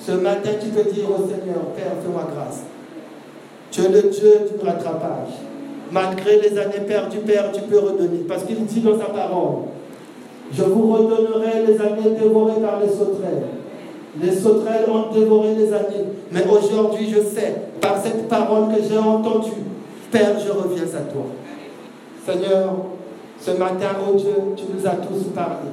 [0.00, 2.62] Ce matin, tu peux dire au Seigneur, Père, fais-moi grâce.
[3.70, 5.34] Tu es le Dieu du rattrapage.
[5.90, 8.24] Malgré les années perdues, Père, tu peux redonner.
[8.28, 9.64] Parce qu'il dit dans sa parole,
[10.52, 13.48] je vous redonnerai les années dévorées par les sauterelles.
[14.16, 16.06] Les sauterelles ont dévoré les années.
[16.32, 19.50] Mais aujourd'hui, je sais, par cette parole que j'ai entendue,
[20.10, 21.26] Père, je reviens à toi.
[22.26, 22.74] Seigneur,
[23.40, 25.68] ce matin, oh Dieu, tu nous as tous parlé.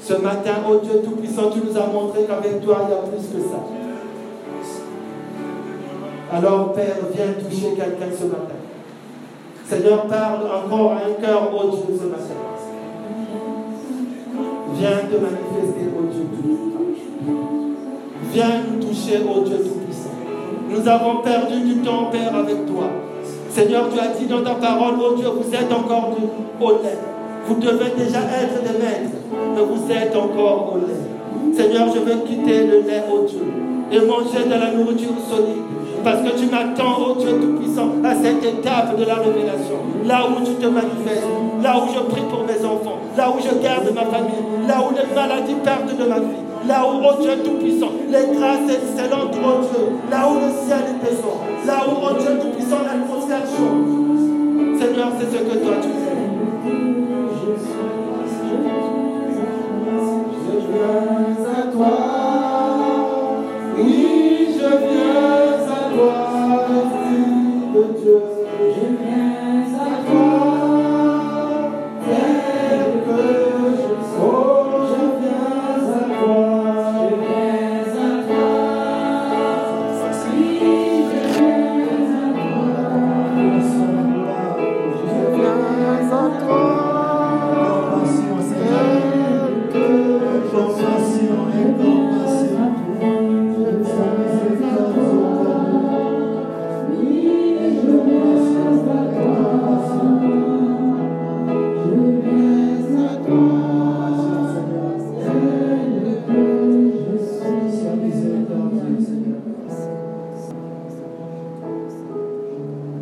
[0.00, 3.26] Ce matin, oh Dieu Tout-Puissant, tu nous as montré qu'avec toi, il y a plus
[3.26, 3.58] que ça.
[6.32, 8.54] Alors, Père, viens toucher quelqu'un ce matin.
[9.66, 12.38] Seigneur, parle encore à un cœur, oh Dieu, ce matin.
[14.74, 16.24] Viens te manifester, oh Dieu
[18.32, 20.10] Viens nous toucher, oh Dieu Tout-Puissant.
[20.70, 22.84] Nous avons perdu du temps, Père, avec toi.
[23.50, 26.10] Seigneur, tu as dit dans ta parole, oh Dieu, vous êtes encore
[26.60, 26.98] au lait.
[27.46, 29.16] Vous devez déjà être des maîtres,
[29.54, 31.56] mais vous êtes encore au lait.
[31.56, 33.42] Seigneur, je veux quitter le lait, oh Dieu,
[33.90, 35.64] et manger de la nourriture solide.
[36.04, 39.80] Parce que tu m'attends, oh Dieu Tout-Puissant, à cette étape de la révélation.
[40.04, 41.26] Là où tu te manifestes,
[41.62, 44.94] là où je prie pour mes enfants, là où je garde ma famille, là où
[44.94, 49.60] les maladies perdent de ma vie, là où, oh Dieu Tout-Puissant, les grâces excellentes, oh
[49.62, 54.78] Dieu, là où le ciel est présent, là où, oh Dieu Tout-Puissant, l'atmosphère change.
[54.78, 56.18] Seigneur, c'est ce que toi tu fais.
[60.44, 62.17] Je viens à toi.